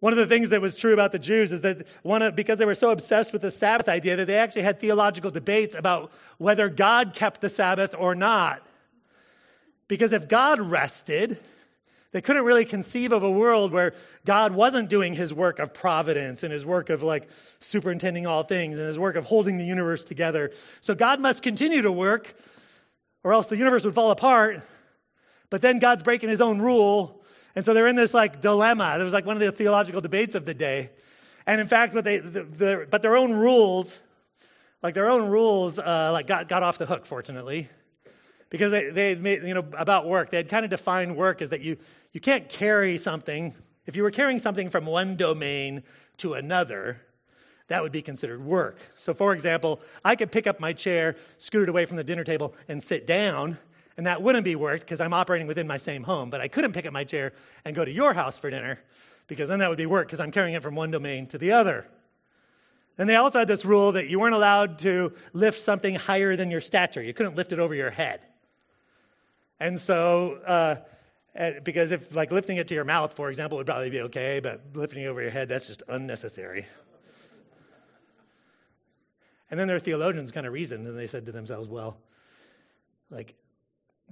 [0.00, 2.56] One of the things that was true about the Jews is that one of, because
[2.56, 6.10] they were so obsessed with the Sabbath idea that they actually had theological debates about
[6.38, 8.64] whether God kept the Sabbath or not.
[9.88, 11.38] Because if God rested,
[12.12, 13.94] they couldn't really conceive of a world where
[14.24, 17.28] God wasn't doing his work of providence and his work of like
[17.60, 20.50] superintending all things and his work of holding the universe together.
[20.80, 22.34] So God must continue to work
[23.22, 24.62] or else the universe would fall apart.
[25.50, 27.18] But then God's breaking his own rule
[27.54, 28.96] and so they're in this like dilemma.
[29.00, 30.90] It was like one of the theological debates of the day.
[31.44, 33.98] And in fact, what they, the, the, but their own rules,
[34.82, 37.68] like their own rules, uh, like got, got off the hook, fortunately.
[38.50, 41.50] Because they, they made, you know, about work, they had kind of defined work as
[41.50, 41.76] that you,
[42.12, 43.54] you can't carry something.
[43.86, 45.82] If you were carrying something from one domain
[46.18, 47.02] to another,
[47.68, 48.78] that would be considered work.
[48.96, 52.24] So, for example, I could pick up my chair, scoot it away from the dinner
[52.24, 53.58] table, and sit down,
[53.98, 56.30] and that wouldn't be work because I'm operating within my same home.
[56.30, 57.32] But I couldn't pick up my chair
[57.64, 58.78] and go to your house for dinner
[59.26, 61.52] because then that would be work because I'm carrying it from one domain to the
[61.52, 61.86] other.
[62.96, 66.50] And they also had this rule that you weren't allowed to lift something higher than
[66.50, 67.02] your stature.
[67.02, 68.20] You couldn't lift it over your head.
[69.60, 70.76] And so, uh,
[71.62, 74.60] because if like lifting it to your mouth, for example, would probably be okay, but
[74.74, 76.66] lifting it over your head, that's just unnecessary.
[79.50, 81.96] And then their theologians kind of reasoned and they said to themselves, well,
[83.10, 83.34] like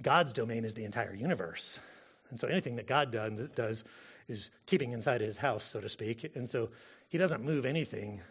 [0.01, 1.79] God's domain is the entire universe.
[2.29, 3.83] And so anything that God does
[4.27, 6.35] is keeping inside his house, so to speak.
[6.35, 6.69] And so
[7.07, 8.21] he doesn't move anything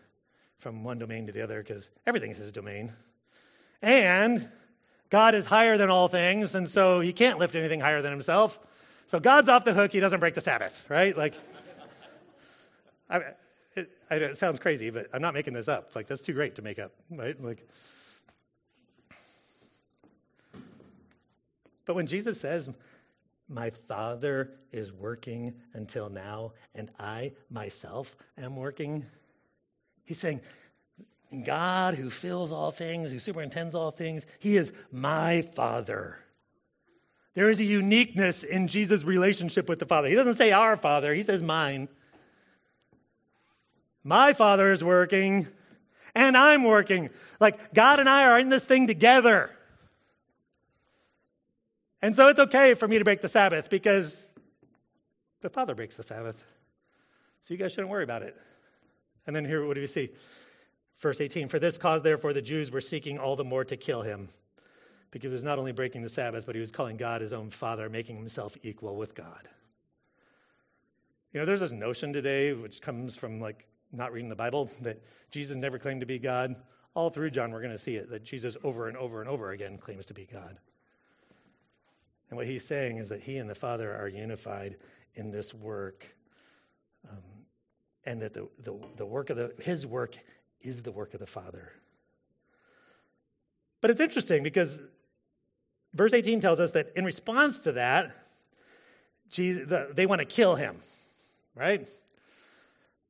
[0.59, 2.93] from one domain to the other because everything is his domain.
[3.81, 4.49] And
[5.11, 8.59] God is higher than all things, and so he can't lift anything higher than himself.
[9.07, 9.93] So God's off the hook.
[9.93, 11.17] He doesn't break the Sabbath, right?
[11.17, 11.35] Like,
[13.09, 13.19] I,
[13.77, 15.95] it, it sounds crazy, but I'm not making this up.
[15.95, 17.41] Like, that's too great to make up, right?
[17.43, 17.67] Like,
[21.87, 22.69] But when Jesus says,
[23.49, 29.07] My Father is working until now, and I myself am working,
[30.05, 30.41] he's saying,
[31.45, 36.19] God who fills all things, who superintends all things, he is my Father.
[37.35, 40.09] There is a uniqueness in Jesus' relationship with the Father.
[40.09, 41.89] He doesn't say our Father, he says mine.
[44.03, 45.49] My Father is working,
[46.15, 47.11] and I'm working.
[47.41, 49.51] Like God and I are in this thing together.
[52.01, 54.27] And so it's okay for me to break the Sabbath because
[55.41, 56.43] the Father breaks the Sabbath.
[57.43, 58.37] So you guys shouldn't worry about it.
[59.27, 60.11] And then here, what do we see?
[60.99, 64.03] Verse 18 For this cause, therefore, the Jews were seeking all the more to kill
[64.03, 64.29] him,
[65.11, 67.51] because he was not only breaking the Sabbath, but he was calling God his own
[67.51, 69.49] Father, making himself equal with God.
[71.33, 75.03] You know, there's this notion today, which comes from like not reading the Bible, that
[75.31, 76.57] Jesus never claimed to be God.
[76.95, 79.51] All through John, we're going to see it, that Jesus over and over and over
[79.51, 80.59] again claims to be God.
[82.31, 84.77] And what he's saying is that he and the Father are unified
[85.15, 86.07] in this work,
[87.09, 87.19] um,
[88.05, 90.17] and that the, the, the work of the, his work
[90.61, 91.73] is the work of the Father.
[93.81, 94.81] But it's interesting because
[95.95, 98.15] verse 18 tells us that in response to that,
[99.31, 100.81] Jesus, the, they want to kill him,
[101.55, 101.87] right?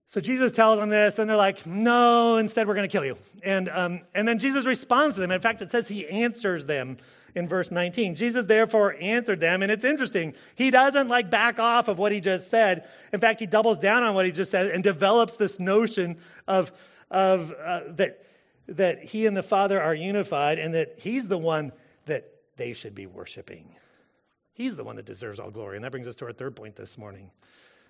[0.08, 3.16] So Jesus tells them this, then they're like, no, instead we're going to kill you.
[3.42, 5.32] And, um, and then Jesus responds to them.
[5.32, 6.98] In fact, it says he answers them
[7.34, 8.14] in verse 19.
[8.14, 10.34] Jesus therefore answered them, and it's interesting.
[10.54, 12.88] He doesn't like back off of what he just said.
[13.12, 16.72] In fact, he doubles down on what he just said and develops this notion of,
[17.10, 18.24] of uh, that,
[18.68, 21.72] that he and the Father are unified and that he's the one
[22.06, 23.74] that they should be worshiping.
[24.52, 25.76] He's the one that deserves all glory.
[25.76, 27.30] And that brings us to our third point this morning.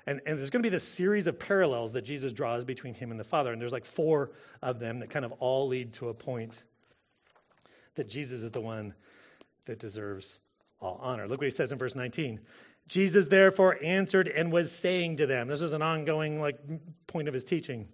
[0.07, 3.11] And, and there's going to be this series of parallels that Jesus draws between him
[3.11, 3.53] and the Father.
[3.53, 4.31] And there's like four
[4.63, 6.63] of them that kind of all lead to a point
[7.95, 8.95] that Jesus is the one
[9.67, 10.39] that deserves
[10.81, 11.27] all honor.
[11.27, 12.41] Look what he says in verse 19.
[12.89, 16.59] Jesus therefore answered and was saying to them, this is an ongoing like
[17.07, 17.89] point of his teaching.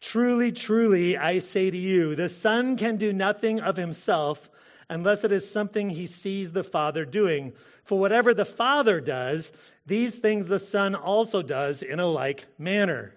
[0.00, 4.48] Truly, truly, I say to you, the Son can do nothing of himself
[4.88, 7.52] unless it is something he sees the Father doing.
[7.84, 9.52] For whatever the Father does,
[9.86, 13.14] these things the Son also does in a like manner.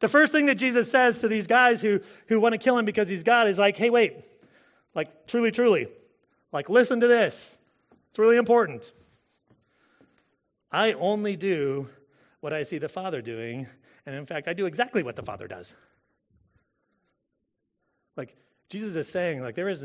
[0.00, 2.84] The first thing that Jesus says to these guys who, who want to kill him
[2.84, 4.24] because he's God is like, hey, wait,
[4.94, 5.88] like, truly, truly,
[6.52, 7.58] like, listen to this.
[8.10, 8.92] It's really important.
[10.70, 11.88] I only do
[12.40, 13.66] what I see the Father doing,
[14.04, 15.74] and in fact, I do exactly what the Father does.
[18.16, 18.36] Like,
[18.68, 19.84] Jesus is saying, like, there is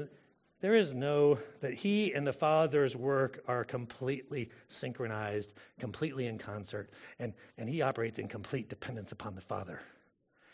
[0.61, 6.91] there is no, that he and the Father's work are completely synchronized, completely in concert,
[7.17, 9.81] and, and he operates in complete dependence upon the Father.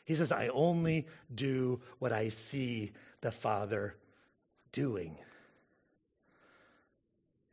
[0.06, 3.96] He says, I only do what I see the Father
[4.72, 5.18] doing.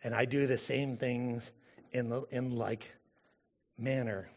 [0.04, 1.50] And I do the same things
[1.90, 2.92] in, the, in like
[3.76, 4.28] manner.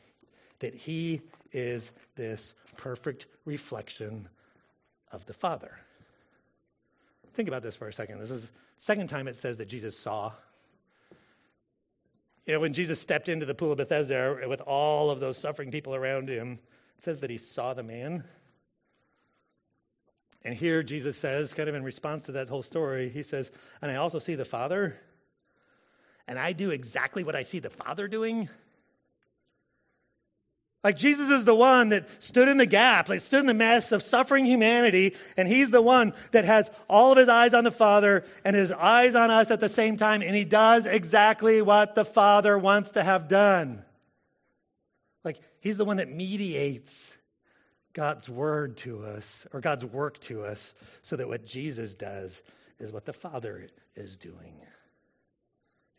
[0.60, 1.22] That he
[1.52, 4.28] is this perfect reflection
[5.12, 5.80] of the Father.
[7.34, 8.20] Think about this for a second.
[8.20, 10.32] This is the second time it says that Jesus saw.
[12.46, 15.70] You know, when Jesus stepped into the pool of Bethesda with all of those suffering
[15.70, 16.54] people around him,
[16.98, 18.24] it says that he saw the man.
[20.44, 23.52] And here Jesus says, kind of in response to that whole story, he says,
[23.82, 24.98] And I also see the Father,
[26.28, 28.50] and I do exactly what I see the Father doing.
[30.88, 33.92] Like Jesus is the one that stood in the gap, like stood in the mess
[33.92, 37.72] of suffering humanity, and he's the one that has all of his eyes on the
[37.72, 41.94] Father and his eyes on us at the same time, and he does exactly what
[41.96, 43.84] the Father wants to have done.
[45.26, 47.12] Like he's the one that mediates
[47.92, 52.42] God's word to us, or God's work to us, so that what Jesus does
[52.80, 53.68] is what the Father
[53.98, 54.62] is doing.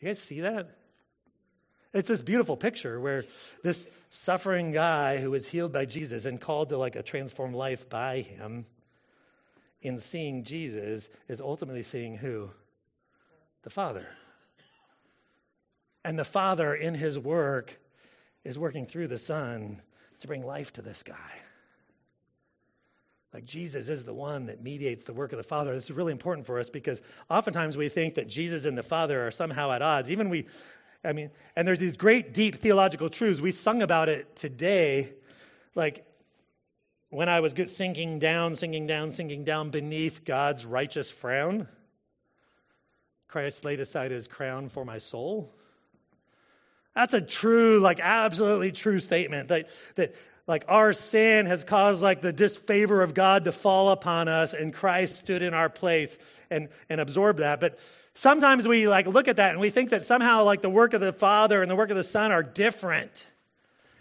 [0.00, 0.77] You guys see that?
[1.94, 3.24] It's this beautiful picture where
[3.62, 7.88] this suffering guy who was healed by Jesus and called to like a transformed life
[7.88, 8.66] by him,
[9.80, 12.50] in seeing Jesus, is ultimately seeing who?
[13.62, 14.08] The Father.
[16.04, 17.78] And the Father, in his work,
[18.44, 19.80] is working through the Son
[20.20, 21.14] to bring life to this guy.
[23.32, 25.74] Like Jesus is the one that mediates the work of the Father.
[25.74, 29.26] This is really important for us because oftentimes we think that Jesus and the Father
[29.26, 30.10] are somehow at odds.
[30.10, 30.46] Even we,
[31.08, 33.40] I mean, and there's these great, deep theological truths.
[33.40, 35.14] We sung about it today.
[35.74, 36.04] Like
[37.08, 41.66] when I was sinking down, sinking down, sinking down beneath God's righteous frown,
[43.26, 45.50] Christ laid aside his crown for my soul.
[46.94, 49.48] That's a true, like absolutely true statement.
[49.48, 50.14] That, that
[50.48, 54.72] like our sin has caused like the disfavor of God to fall upon us, and
[54.72, 56.18] Christ stood in our place
[56.50, 57.60] and, and absorbed that.
[57.60, 57.78] But
[58.14, 61.02] sometimes we like look at that and we think that somehow like the work of
[61.02, 63.26] the Father and the work of the Son are different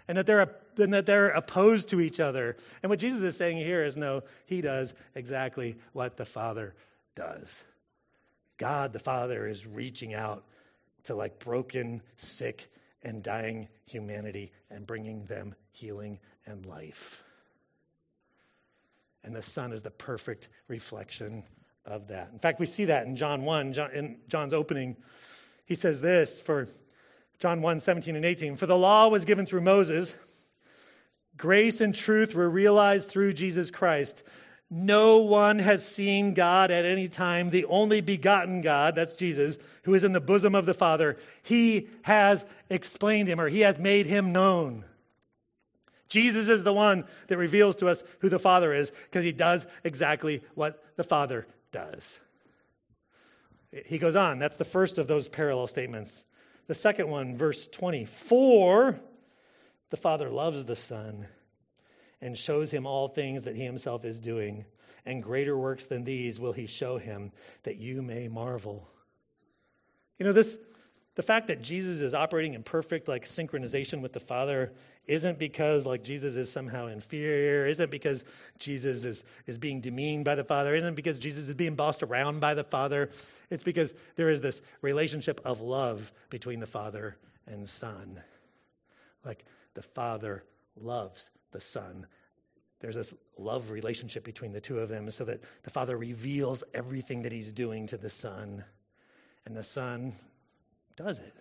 [0.07, 2.55] and that they're, and that they're opposed to each other.
[2.81, 6.73] And what Jesus is saying here is no, he does exactly what the Father
[7.13, 7.61] does.
[8.57, 10.43] God the Father is reaching out
[11.03, 12.69] to like broken, sick,
[13.03, 17.23] and dying humanity and bringing them healing and life.
[19.23, 21.43] And the Son is the perfect reflection
[21.85, 22.29] of that.
[22.33, 24.97] In fact, we see that in John 1, John, in John's opening.
[25.65, 26.67] He says this for
[27.39, 30.15] John 1 17 and 18 For the law was given through Moses,
[31.35, 34.23] grace and truth were realized through Jesus Christ.
[34.69, 39.93] No one has seen God at any time, the only begotten God, that's Jesus, who
[39.93, 41.17] is in the bosom of the Father.
[41.41, 44.83] He has explained him or he has made him known.
[46.09, 49.67] Jesus is the one that reveals to us who the Father is because he does
[49.83, 52.19] exactly what the Father does.
[53.85, 54.39] He goes on.
[54.39, 56.25] That's the first of those parallel statements.
[56.67, 58.99] The second one, verse 24
[59.89, 61.27] the Father loves the Son
[62.21, 64.65] and shows him all things that he himself is doing.
[65.05, 67.31] And greater works than these will he show him
[67.63, 68.89] that you may marvel.
[70.19, 70.57] You know, this,
[71.15, 74.73] the fact that Jesus is operating in perfect like synchronization with the Father
[75.05, 78.25] isn't because like Jesus is somehow inferior, isn't because
[78.59, 82.41] Jesus is, is being demeaned by the Father, isn't because Jesus is being bossed around
[82.41, 83.09] by the Father.
[83.49, 87.15] It's because there is this relationship of love between the Father
[87.45, 88.21] and Son.
[89.23, 89.45] Like
[89.75, 90.43] the Father
[90.75, 92.07] loves the Son.
[92.79, 97.23] There's this love relationship between the two of them so that the Father reveals everything
[97.23, 98.63] that He's doing to the Son.
[99.45, 100.13] And the Son
[100.95, 101.33] does it.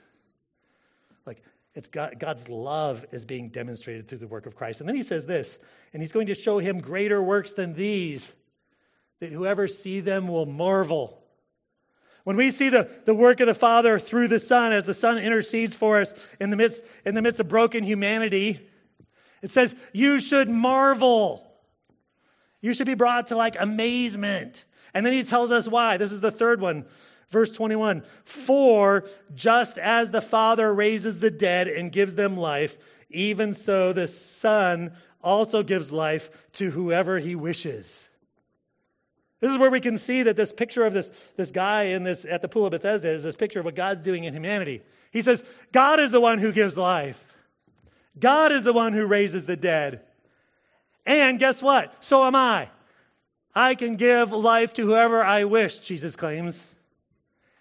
[1.27, 1.43] Like
[1.75, 4.81] it's God, God's love is being demonstrated through the work of Christ.
[4.81, 5.59] And then he says this,
[5.93, 8.33] and he's going to show him greater works than these,
[9.21, 11.23] that whoever see them will marvel.
[12.25, 15.19] When we see the, the work of the Father through the Son, as the Son
[15.19, 18.67] intercedes for us in the midst, in the midst of broken humanity,
[19.43, 21.47] it says, you should marvel.
[22.61, 24.65] You should be brought to like amazement.
[24.95, 25.97] And then he tells us why.
[25.97, 26.87] This is the third one.
[27.29, 32.79] Verse 21 For just as the Father raises the dead and gives them life,
[33.11, 38.09] even so the Son also gives life to whoever he wishes.
[39.41, 42.25] This is where we can see that this picture of this, this guy in this
[42.25, 44.83] at the pool of Bethesda is this picture of what God's doing in humanity.
[45.11, 47.26] He says, God is the one who gives life.
[48.19, 50.01] God is the one who raises the dead.
[51.05, 51.93] And guess what?
[52.05, 52.71] So am I.
[53.55, 56.63] I can give life to whoever I wish, Jesus claims.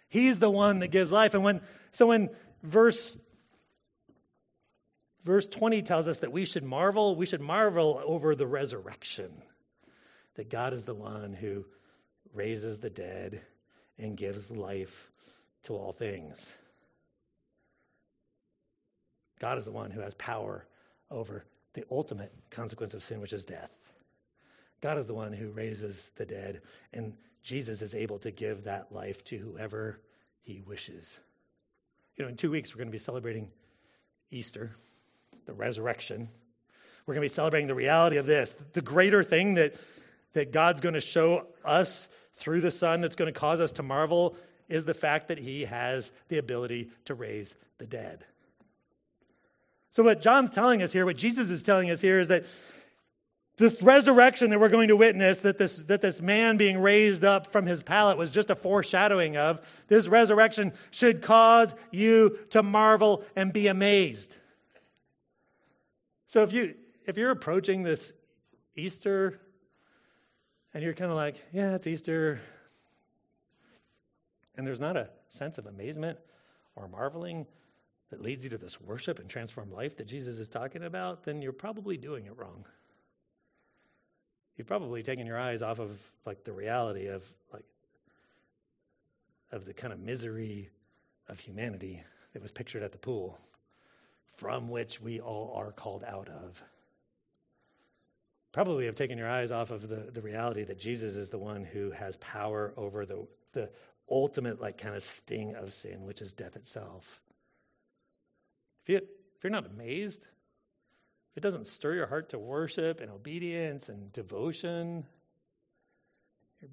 [0.09, 1.33] He's the one that gives life.
[1.33, 2.29] And when so when
[2.63, 3.17] verse
[5.23, 9.41] verse 20 tells us that we should marvel, we should marvel over the resurrection.
[10.35, 11.65] That God is the one who
[12.33, 13.41] raises the dead
[13.97, 15.09] and gives life
[15.63, 16.53] to all things.
[19.39, 20.65] God is the one who has power
[21.11, 23.71] over the ultimate consequence of sin, which is death.
[24.81, 26.61] God is the one who raises the dead,
[26.93, 27.13] and
[27.43, 29.99] Jesus is able to give that life to whoever
[30.41, 31.19] he wishes.
[32.15, 33.49] You know, in two weeks, we're going to be celebrating
[34.31, 34.71] Easter,
[35.45, 36.29] the resurrection.
[37.05, 39.75] We're going to be celebrating the reality of this the greater thing that,
[40.33, 43.83] that God's going to show us through the Son that's going to cause us to
[43.83, 44.35] marvel
[44.67, 48.25] is the fact that he has the ability to raise the dead.
[49.95, 52.43] So, what John's telling us here, what Jesus is telling us here, is that
[53.55, 57.49] this resurrection that we're going to witness, that this, that this man being raised up
[57.49, 63.23] from his pallet was just a foreshadowing of, this resurrection should cause you to marvel
[63.37, 64.35] and be amazed.
[66.27, 66.75] So if you
[67.05, 68.11] if you're approaching this
[68.75, 69.39] Easter
[70.73, 72.41] and you're kind of like, yeah, it's Easter,
[74.57, 76.19] and there's not a sense of amazement
[76.75, 77.45] or marveling
[78.09, 81.41] that leads you to this worship and transformed life that Jesus is talking about, then
[81.41, 82.65] you're probably doing it wrong.
[84.57, 87.65] You've probably taken your eyes off of like the reality of like
[89.51, 90.69] of the kind of misery
[91.27, 92.03] of humanity
[92.33, 93.37] that was pictured at the pool
[94.37, 96.63] from which we all are called out of.
[98.51, 101.65] Probably have taken your eyes off of the, the reality that jesus is the one
[101.65, 103.69] who has power over the, the
[104.09, 107.19] ultimate like kind of sting of sin which is death itself
[108.85, 110.27] if, you, if you're not amazed
[111.35, 115.03] if it doesn't stir your heart to worship and obedience and devotion,
[116.61, 116.69] you're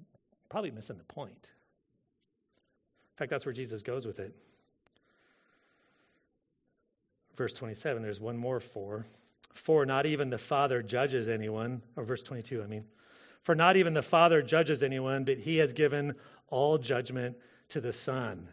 [0.47, 1.33] probably missing the point.
[1.33, 4.33] In fact, that's where Jesus goes with it.
[7.35, 9.05] Verse 27, there's one more for.
[9.53, 12.85] For not even the Father judges anyone, or verse 22, I mean.
[13.41, 16.15] For not even the Father judges anyone, but he has given
[16.47, 17.35] all judgment
[17.67, 18.47] to the Son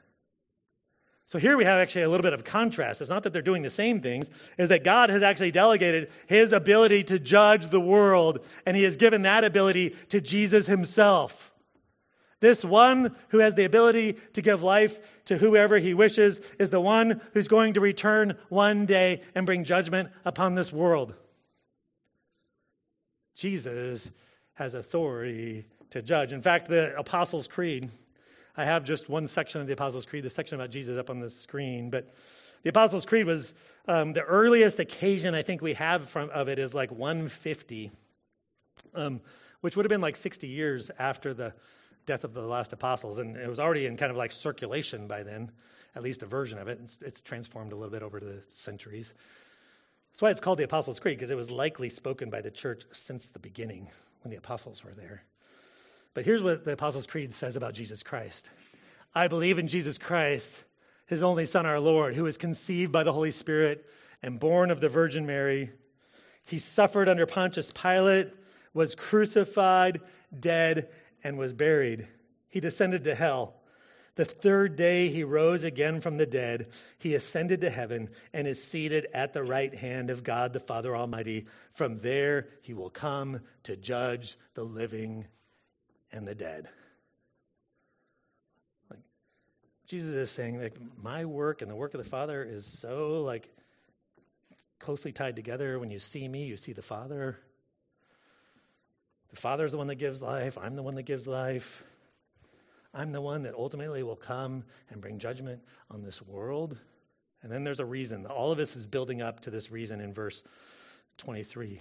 [1.30, 3.00] so here we have actually a little bit of contrast.
[3.00, 4.28] It's not that they're doing the same things,
[4.58, 8.96] is that God has actually delegated his ability to judge the world, and he has
[8.96, 11.52] given that ability to Jesus himself.
[12.40, 16.80] This one who has the ability to give life to whoever he wishes is the
[16.80, 21.14] one who's going to return one day and bring judgment upon this world.
[23.36, 24.10] Jesus
[24.54, 26.32] has authority to judge.
[26.32, 27.88] In fact, the Apostles' Creed
[28.60, 31.18] I have just one section of the Apostles' Creed, the section about Jesus up on
[31.18, 31.88] the screen.
[31.88, 32.10] But
[32.62, 33.54] the Apostles' Creed was
[33.88, 37.90] um, the earliest occasion I think we have from, of it is like 150,
[38.94, 39.22] um,
[39.62, 41.54] which would have been like 60 years after the
[42.04, 43.16] death of the last apostles.
[43.16, 45.52] And it was already in kind of like circulation by then,
[45.96, 46.78] at least a version of it.
[46.82, 49.14] It's, it's transformed a little bit over the centuries.
[50.12, 52.82] That's why it's called the Apostles' Creed, because it was likely spoken by the church
[52.92, 53.88] since the beginning
[54.22, 55.22] when the apostles were there.
[56.14, 58.50] But here's what the Apostles' Creed says about Jesus Christ
[59.14, 60.62] I believe in Jesus Christ,
[61.06, 63.84] his only Son, our Lord, who was conceived by the Holy Spirit
[64.22, 65.70] and born of the Virgin Mary.
[66.46, 68.28] He suffered under Pontius Pilate,
[68.72, 70.00] was crucified,
[70.38, 70.88] dead,
[71.22, 72.06] and was buried.
[72.48, 73.54] He descended to hell.
[74.16, 76.68] The third day he rose again from the dead.
[76.98, 80.94] He ascended to heaven and is seated at the right hand of God the Father
[80.96, 81.46] Almighty.
[81.72, 85.26] From there he will come to judge the living
[86.12, 86.68] and the dead.
[88.90, 89.00] Like
[89.86, 93.48] Jesus is saying, like, my work and the work of the Father is so like
[94.78, 95.78] closely tied together.
[95.78, 97.38] When you see me, you see the Father.
[99.30, 100.58] The Father is the one that gives life.
[100.60, 101.84] I'm the one that gives life.
[102.92, 106.76] I'm the one that ultimately will come and bring judgment on this world.
[107.42, 108.26] And then there's a reason.
[108.26, 110.42] All of this is building up to this reason in verse
[111.18, 111.80] 23.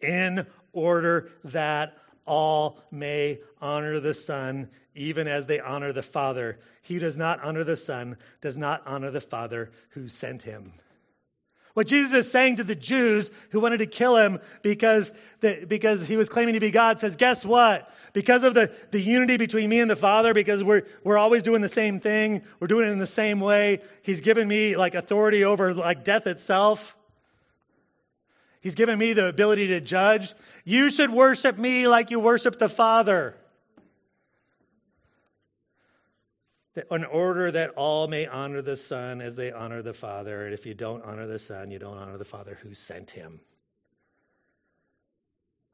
[0.00, 6.58] In order that all may honor the Son, even as they honor the Father.
[6.82, 10.72] He who does not honor the Son does not honor the Father who sent him.
[11.74, 16.06] What Jesus is saying to the Jews who wanted to kill him because, the, because
[16.06, 17.92] he was claiming to be God says, guess what?
[18.12, 21.62] Because of the, the unity between me and the Father, because we're, we're always doing
[21.62, 25.42] the same thing, we're doing it in the same way, he's given me like authority
[25.42, 26.96] over like death itself.
[28.64, 30.32] He's given me the ability to judge.
[30.64, 33.36] You should worship me like you worship the Father.
[36.90, 40.46] in order that all may honor the Son as they honor the Father.
[40.46, 43.40] And if you don't honor the Son, you don't honor the Father who sent him.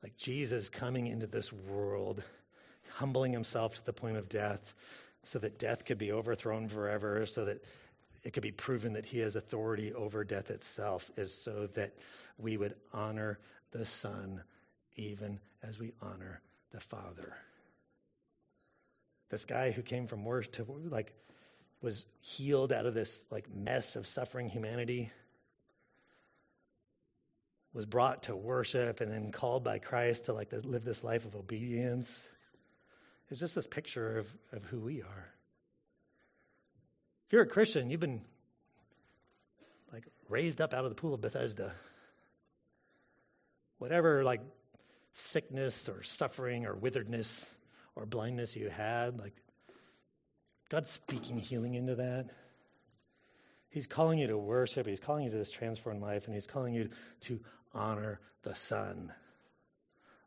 [0.02, 2.24] Like Jesus coming into this world,
[2.94, 4.74] humbling himself to the point of death,
[5.22, 7.62] so that death could be overthrown forever, so that
[8.22, 11.94] it could be proven that he has authority over death itself, is so that
[12.38, 13.38] we would honor
[13.70, 14.42] the Son
[14.96, 16.40] even as we honor
[16.72, 17.34] the Father.
[19.30, 21.14] This guy who came from worse to like
[21.80, 25.10] was healed out of this like mess of suffering humanity
[27.72, 31.36] was brought to worship and then called by Christ to like live this life of
[31.36, 32.28] obedience.
[33.30, 35.28] It's just this picture of, of who we are.
[37.30, 38.22] If you're a Christian, you've been
[39.92, 41.70] like raised up out of the pool of Bethesda.
[43.78, 44.40] Whatever like
[45.12, 47.48] sickness or suffering or witheredness
[47.94, 49.34] or blindness you had, like
[50.70, 52.30] God's speaking healing into that.
[53.68, 54.88] He's calling you to worship.
[54.88, 56.88] He's calling you to this transformed life, and He's calling you
[57.20, 57.38] to
[57.72, 59.12] honor the Son,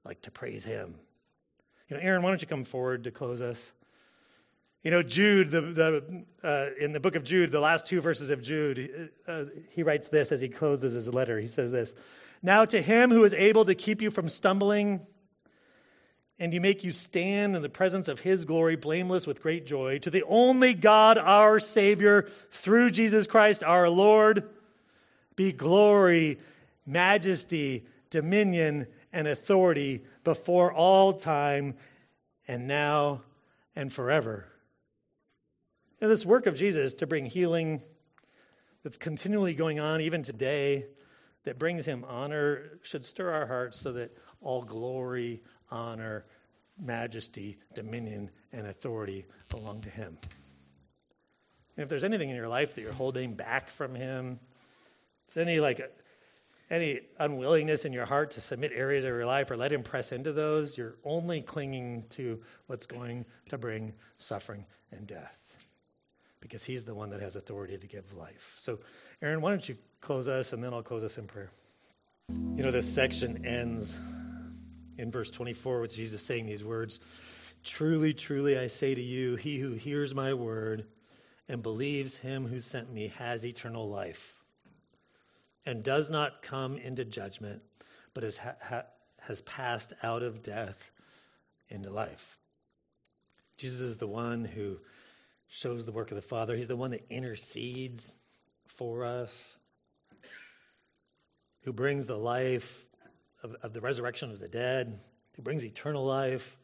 [0.06, 0.96] like to praise Him.
[1.90, 3.74] You know, Aaron, why don't you come forward to close us?
[4.84, 8.30] You know, Jude, the, the, uh, in the book of Jude, the last two verses
[8.30, 11.40] of Jude, uh, he writes this as he closes his letter.
[11.40, 11.94] He says this
[12.42, 15.02] Now to him who is able to keep you from stumbling
[16.38, 20.00] and you make you stand in the presence of his glory, blameless with great joy,
[20.00, 24.50] to the only God, our Savior, through Jesus Christ our Lord,
[25.38, 26.40] be glory,
[26.86, 31.76] majesty, dominion, and authority before all time,
[32.48, 33.22] and now
[33.76, 34.46] and forever.
[36.04, 37.82] Now, this work of Jesus to bring healing
[38.84, 40.88] that's continually going on even today,
[41.46, 45.42] that brings him honor, should stir our hearts so that all glory,
[45.72, 46.26] honor,
[46.78, 50.18] majesty, dominion, and authority belong to Him.
[51.78, 54.42] And if there's anything in your life that you're holding back from Him,
[55.30, 55.90] if any like
[56.70, 60.12] any unwillingness in your heart to submit areas of your life or let Him press
[60.12, 65.43] into those, you're only clinging to what's going to bring suffering and death.
[66.44, 68.58] Because He's the one that has authority to give life.
[68.60, 68.80] So,
[69.22, 71.50] Aaron, why don't you close us, and then I'll close us in prayer.
[72.30, 73.98] You know, this section ends
[74.98, 77.00] in verse 24 with Jesus saying these words
[77.64, 80.86] Truly, truly, I say to you, he who hears my word
[81.48, 84.36] and believes him who sent me has eternal life
[85.66, 87.62] and does not come into judgment,
[88.14, 88.84] but has, ha-
[89.22, 90.92] has passed out of death
[91.70, 92.38] into life.
[93.58, 94.80] Jesus is the one who
[95.54, 98.12] shows the work of the Father, He's the one that intercedes
[98.66, 99.56] for us,
[101.62, 102.88] who brings the life
[103.44, 105.00] of, of the resurrection of the dead,
[105.36, 106.58] who brings eternal life.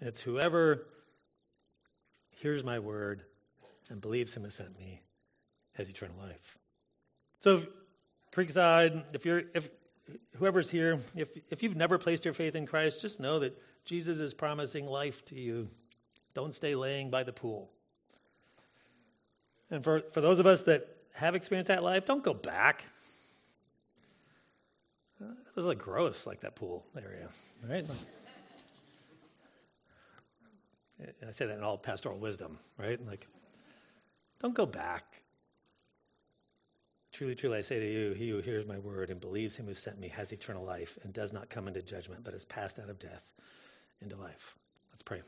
[0.00, 0.86] It's whoever
[2.30, 3.22] hears my word
[3.90, 5.02] and believes him who sent me
[5.74, 6.58] has eternal life.
[7.40, 7.66] So, if,
[8.34, 9.68] Creekside, if you're, if
[10.38, 14.20] whoever's here, if if you've never placed your faith in Christ, just know that Jesus
[14.20, 15.68] is promising life to you.
[16.34, 17.70] Don't stay laying by the pool.
[19.70, 22.84] And for, for those of us that have experienced that life, don't go back.
[25.20, 27.28] It was like gross, like that pool area,
[27.68, 27.86] right?
[27.88, 27.98] Like,
[31.26, 32.98] I say that in all pastoral wisdom, right?
[33.06, 33.26] Like,
[34.40, 35.22] don't go back.
[37.12, 39.74] Truly, truly, I say to you, he who hears my word and believes him who
[39.74, 42.90] sent me has eternal life and does not come into judgment, but is passed out
[42.90, 43.32] of death
[44.02, 44.56] into life.
[44.90, 45.22] Let's pray.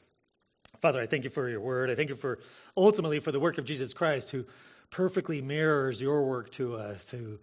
[0.80, 1.90] Father, I thank you for your word.
[1.90, 2.38] I thank you for
[2.76, 4.44] ultimately for the work of Jesus Christ, who
[4.90, 7.38] perfectly mirrors your work to us, who,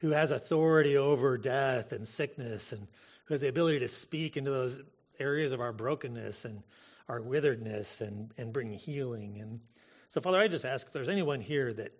[0.00, 2.86] who has authority over death and sickness, and
[3.26, 4.80] who has the ability to speak into those
[5.18, 6.62] areas of our brokenness and
[7.08, 9.38] our witheredness and, and bring healing.
[9.40, 9.60] And
[10.08, 11.92] so, Father, I just ask if there's anyone here that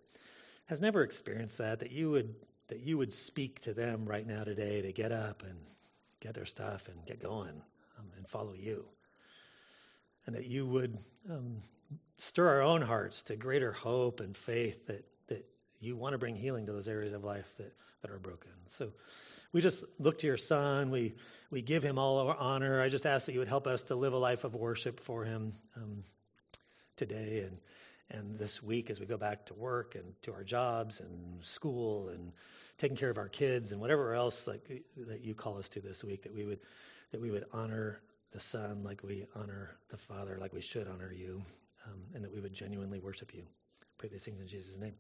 [0.67, 2.35] has never experienced that, that you would
[2.69, 5.57] that you would speak to them right now today to get up and
[6.21, 7.63] get their stuff and get going
[7.99, 8.85] um, and follow you.
[10.27, 10.99] And that you would
[11.31, 11.59] um,
[12.19, 15.47] stir our own hearts to greater hope and faith that, that
[15.81, 17.73] you want to bring healing to those areas of life that,
[18.03, 18.51] that are broken.
[18.69, 18.93] So
[19.53, 20.91] we just look to your son.
[20.91, 21.15] We,
[21.51, 22.83] we give him all our honor.
[22.83, 25.25] I just ask that you would help us to live a life of worship for
[25.25, 26.05] him um,
[26.97, 27.59] today and,
[28.11, 32.09] and this week as we go back to work and to our jobs and school
[32.09, 32.33] and
[32.79, 36.05] taking care of our kids and whatever else like that you call us to this
[36.05, 36.61] week that we would
[37.13, 38.01] that we would honor
[38.37, 41.43] the son like we honor the father like we should honor you
[41.87, 43.45] um, and that we would genuinely worship you.
[43.97, 44.93] Pray these things in jesus name.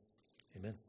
[0.57, 0.86] Amen